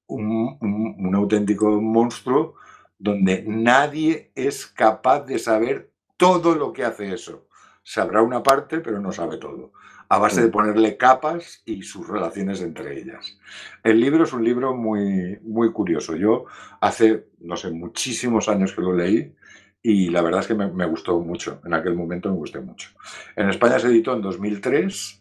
[0.07, 2.55] un, un auténtico monstruo
[2.99, 7.49] donde nadie es capaz de saber todo lo que hace eso.
[7.83, 9.73] Sabrá una parte, pero no sabe todo
[10.11, 10.51] a base de mm.
[10.51, 13.39] ponerle capas y sus relaciones entre ellas.
[13.85, 16.17] El libro es un libro muy, muy curioso.
[16.17, 16.47] Yo
[16.81, 19.33] hace, no sé, muchísimos años que lo leí
[19.81, 21.61] y la verdad es que me, gustó mucho.
[21.65, 22.91] En aquel momento me gustó mucho.
[23.37, 25.21] En España se editó en 2003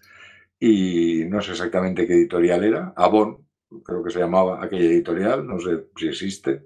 [0.60, 2.94] y no sé exactamente qué editorial era.
[2.96, 3.46] Avon,
[3.86, 6.66] creo que se llamaba aquella editorial, no sé si existe.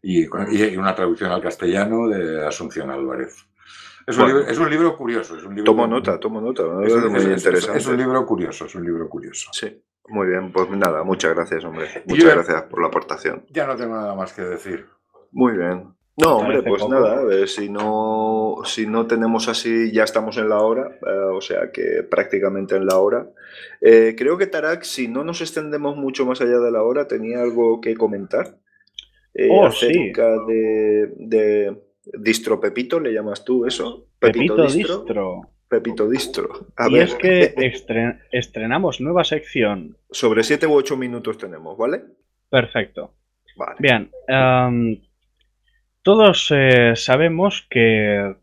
[0.00, 3.47] Y, y una traducción al castellano de Asunción Álvarez.
[4.08, 5.36] Es un, libro, curioso.
[5.36, 6.62] Es un libro tomo nota, tomo nota.
[6.82, 7.78] Es, muy interesante.
[7.78, 9.50] Es, un libro curioso, es un libro curioso.
[9.52, 10.50] Sí, muy bien.
[10.50, 11.88] Pues nada, muchas gracias, hombre.
[12.06, 13.44] Muchas gracias por la aportación.
[13.50, 14.86] Ya no tengo nada más que decir.
[15.30, 15.94] Muy bien.
[16.16, 20.98] No, hombre, pues nada, si no, si no tenemos así, ya estamos en la hora,
[21.06, 23.28] eh, o sea que prácticamente en la hora.
[23.82, 27.42] Eh, creo que Tarak, si no nos extendemos mucho más allá de la hora, tenía
[27.42, 28.56] algo que comentar
[29.34, 34.08] eh, oh, acerca de Distro Pepito, ¿le llamas tú eso?
[34.18, 35.42] Pepito, distro.
[35.68, 36.68] Pepito Distro.
[36.88, 37.54] y es que
[38.32, 39.98] estrenamos nueva sección.
[40.10, 42.02] Sobre siete u ocho minutos tenemos, ¿vale?
[42.48, 43.14] Perfecto.
[43.78, 44.10] Bien.
[46.02, 48.36] todos eh, sabemos que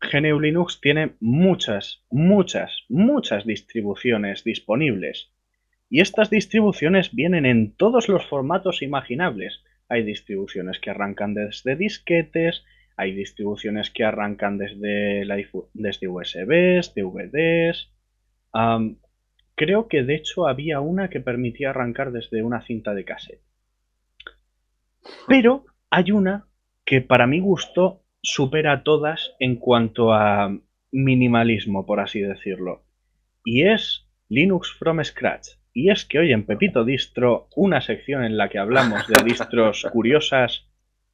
[0.00, 5.30] GNU Linux tiene muchas, muchas, muchas distribuciones disponibles.
[5.90, 12.64] Y estas distribuciones vienen en todos los formatos imaginables hay distribuciones que arrancan desde disquetes,
[12.96, 15.36] hay distribuciones que arrancan desde, la,
[15.74, 17.92] desde USBs, DVDs.
[19.56, 23.42] creo que de hecho había una que permitía arrancar desde una cinta de cassette.
[25.26, 26.46] Pero hay una
[26.84, 30.56] que para mi gusto supera a todas en cuanto a
[30.92, 32.84] minimalismo, por así decirlo.
[33.44, 35.59] Y es Linux from Scratch.
[35.72, 39.86] Y es que hoy en Pepito Distro, una sección en la que hablamos de distros
[39.92, 40.66] curiosas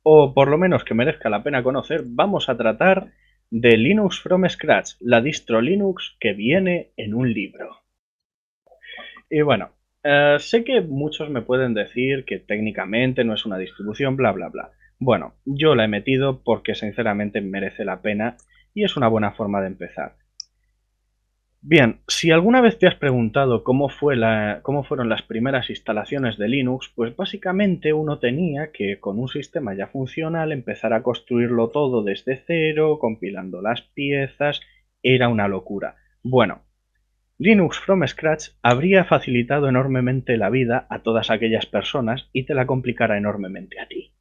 [0.02, 3.08] o por lo menos que merezca la pena conocer, vamos a tratar
[3.50, 7.82] de Linux from Scratch, la distro Linux que viene en un libro.
[9.28, 9.70] Y bueno,
[10.04, 14.48] eh, sé que muchos me pueden decir que técnicamente no es una distribución, bla, bla,
[14.48, 14.70] bla.
[14.98, 18.36] Bueno, yo la he metido porque sinceramente merece la pena
[18.72, 20.16] y es una buena forma de empezar.
[21.68, 27.16] Bien, si alguna vez te has preguntado cómo, fueron las primeras instalaciones de Linux, pues
[27.16, 33.00] básicamente uno tenía que con un sistema ya funcional empezar a construirlo todo desde cero,
[33.00, 34.60] compilando las piezas,
[35.02, 35.96] era una locura.
[36.22, 36.62] Bueno,
[37.36, 42.66] Linux from Scratch habría facilitado enormemente la vida a todas aquellas personas y te la
[42.66, 44.12] complicará enormemente a ti.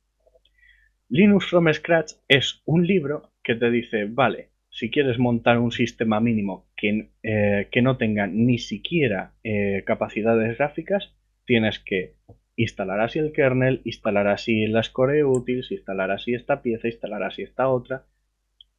[1.09, 6.19] Linux from Scratch es un libro que te dice, vale, si quieres montar un sistema
[6.19, 11.13] mínimo que, eh, que no tenga ni siquiera eh, capacidades gráficas,
[11.45, 12.13] tienes que
[12.55, 17.43] instalar así el kernel, instalar así las core utils, instalar así esta pieza, instalar así
[17.43, 18.03] esta otra.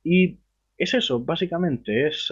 [0.02, 0.38] Y
[0.78, 2.30] es eso, básicamente, es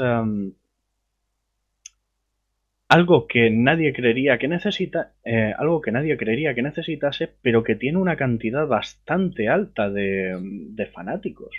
[2.89, 7.75] algo que nadie creería que necesita, eh, algo que nadie creería que necesitase, pero que
[7.75, 11.55] tiene una cantidad bastante alta de, fanáticos.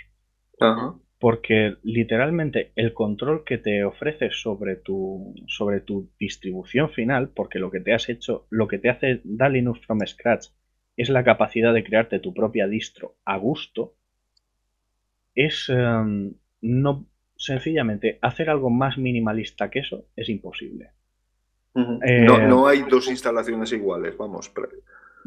[1.18, 7.70] Porque literalmente el control que te ofrece sobre tu, sobre tu distribución final, porque lo
[7.70, 10.48] que te has hecho, lo que te hace da Linux from Scratch
[10.96, 13.94] es la capacidad de crearte tu propia distro a gusto,
[15.34, 17.06] es em, no
[17.36, 20.90] sencillamente hacer algo más minimalista que eso es imposible.
[22.02, 24.50] Eh, no, hay dos instalaciones iguales, vamos.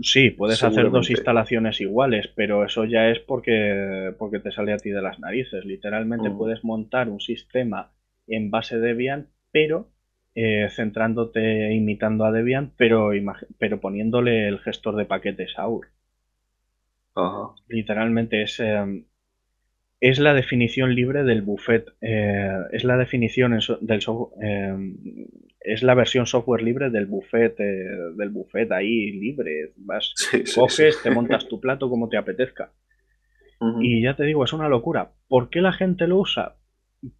[0.01, 4.77] Sí, puedes hacer dos instalaciones iguales, pero eso ya es porque, porque te sale a
[4.77, 5.65] ti de las narices.
[5.65, 7.91] Literalmente puedes montar un sistema
[8.27, 9.89] en base Debian, pero
[10.35, 13.11] eh, centrándote, imitando a Debian, pero,
[13.57, 15.87] pero poniéndole el gestor de paquetes AUR.
[17.67, 19.05] Literalmente es, em,
[19.99, 21.87] es la definición libre del buffet.
[22.01, 23.99] Eh, es la definición del
[24.41, 24.97] em,
[25.59, 29.73] es la versión software libre del buffet, eh, del buffet ahí libre.
[29.77, 30.13] Vas,
[30.55, 32.71] coges, te montas tu plato como te apetezca.
[33.81, 35.11] Y ya te digo, es una locura.
[35.27, 36.55] ¿Por qué la gente lo usa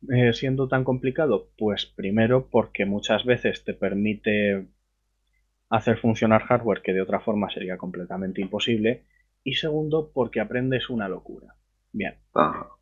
[0.09, 1.49] eh, siendo tan complicado?
[1.57, 4.67] Pues primero porque muchas veces te permite
[5.69, 9.03] hacer funcionar hardware que de otra forma sería completamente imposible.
[9.43, 11.58] Y segundo, porque aprendes una locura.
[11.91, 12.15] Bien.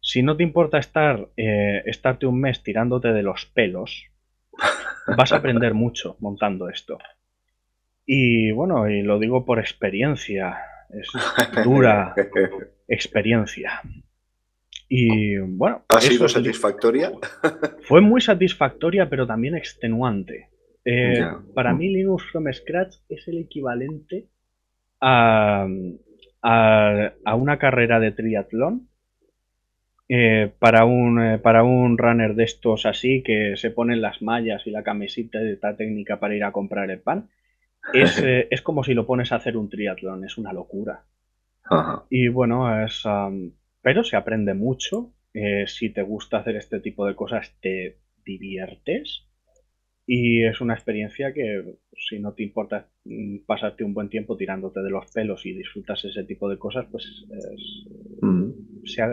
[0.02, 4.06] Si no te importa estar, eh, estarte un mes tirándote de los pelos,
[5.16, 6.98] vas a aprender mucho montando esto.
[8.06, 10.58] Y bueno, y lo digo por experiencia,
[10.90, 11.10] es
[11.64, 12.14] dura
[12.88, 13.82] experiencia.
[14.90, 15.84] Y bueno.
[15.90, 17.12] ¿Ha sido satisfactoria?
[17.82, 20.50] Fue muy satisfactoria, pero también extenuante.
[20.86, 21.22] Eh,
[21.54, 24.30] para mí, Linux from Scratch es el equivalente
[25.02, 25.68] a,
[26.42, 28.88] a una carrera de triatlón
[30.10, 34.66] eh, para, un, eh, para un runner de estos así, que se ponen las mallas
[34.66, 37.30] y la camiseta de esta técnica para ir a comprar el pan,
[37.94, 41.04] es, eh, es como si lo pones a hacer un triatlón, es una locura.
[42.10, 43.04] Y bueno, es,
[43.82, 45.12] pero se aprende mucho.
[45.66, 49.26] si te gusta hacer este tipo de cosas, te diviertes.
[50.06, 54.80] Y es una experiencia que, si no te importa mm, pasarte un buen tiempo tirándote
[54.80, 57.86] de los pelos y disfrutas ese tipo de cosas, pues es,
[58.22, 58.52] mm
[58.88, 59.04] se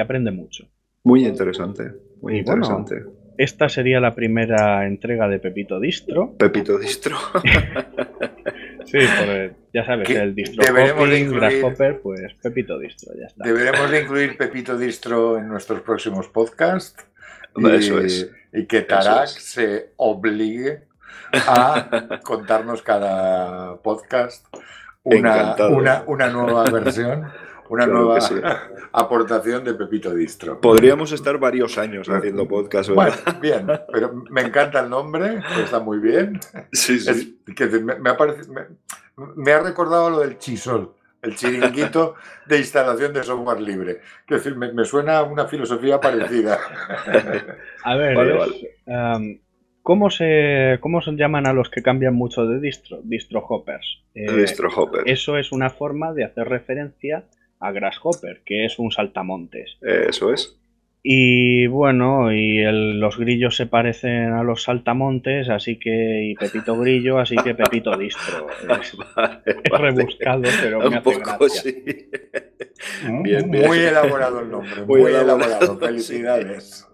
[0.00, 0.66] aprende mucho.
[1.04, 3.04] Muy interesante, muy interesante.
[3.38, 6.34] esta sería la primera entrega de Pepito Distro.
[6.36, 7.16] Pepito Distro.
[8.84, 13.44] sí, pues ya sabes, el distro deberemos de Grasshopper, pues Pepito Distro, ya está.
[13.44, 17.04] Deberemos de incluir Pepito Distro en nuestros próximos podcasts.
[17.56, 18.30] Y, Eso es.
[18.52, 20.82] Y que Tarak se obligue
[21.32, 24.46] a contarnos cada podcast
[25.04, 27.26] una, una, una nueva versión
[27.68, 28.18] una nueva
[28.92, 30.60] aportación de Pepito Distro.
[30.60, 32.90] Podríamos estar varios años haciendo podcast.
[32.90, 36.40] Bueno, bien, pero me encanta el nombre, está muy bien.
[36.72, 37.40] Sí, sí.
[37.56, 38.16] que me, ha
[39.36, 42.14] me, ha recordado lo del chisol, el chiringuito
[42.46, 44.00] de instalación de software libre.
[44.28, 46.58] Es decir, me, suena una filosofía parecida.
[47.84, 48.16] A ver,
[48.86, 49.38] um,
[49.86, 53.02] ¿Cómo se, ¿Cómo se llaman a los que cambian mucho de distro?
[53.04, 54.02] Distro hoppers.
[54.16, 55.04] Eh, distro hoppers.
[55.06, 57.22] Eso es una forma de hacer referencia
[57.66, 59.76] a Grasshopper, que es un saltamontes.
[59.82, 60.58] Eso es.
[61.08, 66.24] Y bueno, y los grillos se parecen a los saltamontes, así que.
[66.24, 68.48] Y Pepito Grillo, así que Pepito Distro.
[69.46, 71.72] Es, rebuscado, pero me hace gracia.
[73.08, 75.78] Muy elaborado el nombre, muy, elaborado.
[75.78, 76.86] Felicidades.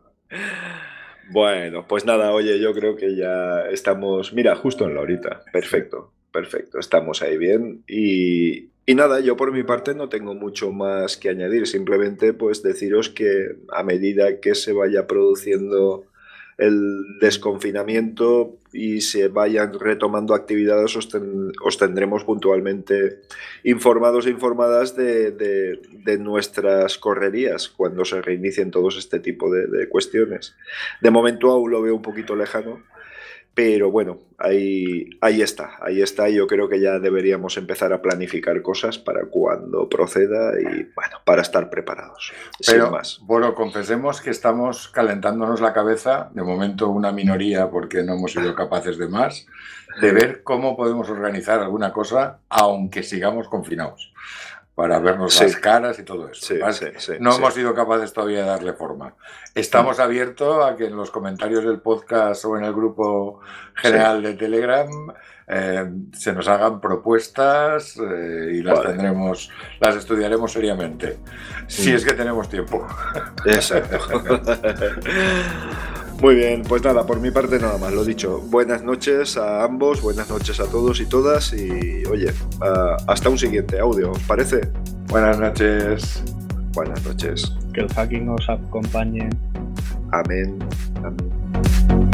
[1.31, 5.43] Bueno, pues nada, oye, yo creo que ya estamos, mira, justo en la horita.
[5.53, 7.83] Perfecto, perfecto, estamos ahí bien.
[7.89, 12.63] Y, y nada, yo por mi parte no tengo mucho más que añadir, simplemente pues
[12.63, 16.05] deciros que a medida que se vaya produciendo
[16.59, 23.21] el desconfinamiento y se vayan retomando actividades, os, tendremos puntualmente
[23.65, 25.79] informados e informadas de,
[26.21, 30.55] nuestras correrías cuando se reinicien todos este tipo de cuestiones.
[31.01, 32.83] De momento aún lo veo un poquito lejano,
[33.55, 36.29] pero bueno, ahí, ahí está, ahí está.
[36.31, 41.43] Yo creo que ya deberíamos empezar a planificar cosas para cuando proceda y bueno, para
[41.43, 42.33] estar preparados.
[42.67, 43.21] Pero, más.
[43.23, 48.55] bueno, confesemos que estamos calentándonos la cabeza, de momento una minoría porque no hemos sido
[48.55, 49.47] capaces de más,
[50.01, 54.13] de ver cómo podemos organizar alguna cosa aunque sigamos confinados
[54.75, 56.55] para vernos las caras y todo eso.
[57.21, 59.15] no hemos sido capaces todavía de darle forma.
[59.55, 63.41] Estamos abiertos a que en los comentarios del podcast o en el grupo
[63.75, 64.89] general de Telegram
[65.47, 69.51] eh, se nos hagan propuestas eh, y las tendremos,
[69.81, 71.19] las estudiaremos seriamente.
[71.67, 72.87] Si es que tenemos tiempo.
[73.45, 73.99] Exacto.
[76.23, 78.41] Muy bien, pues nada, por mi parte nada más, lo dicho.
[78.43, 82.33] Buenas noches a ambos, buenas noches a todos y todas y oye,
[83.09, 84.61] hasta un siguiente audio, ¿parece?
[85.09, 86.23] Buenas noches.
[86.75, 87.53] Buenas noches.
[87.75, 89.29] Que el hacking os acompañe.
[90.13, 90.61] Amén.
[90.99, 92.09] Amén.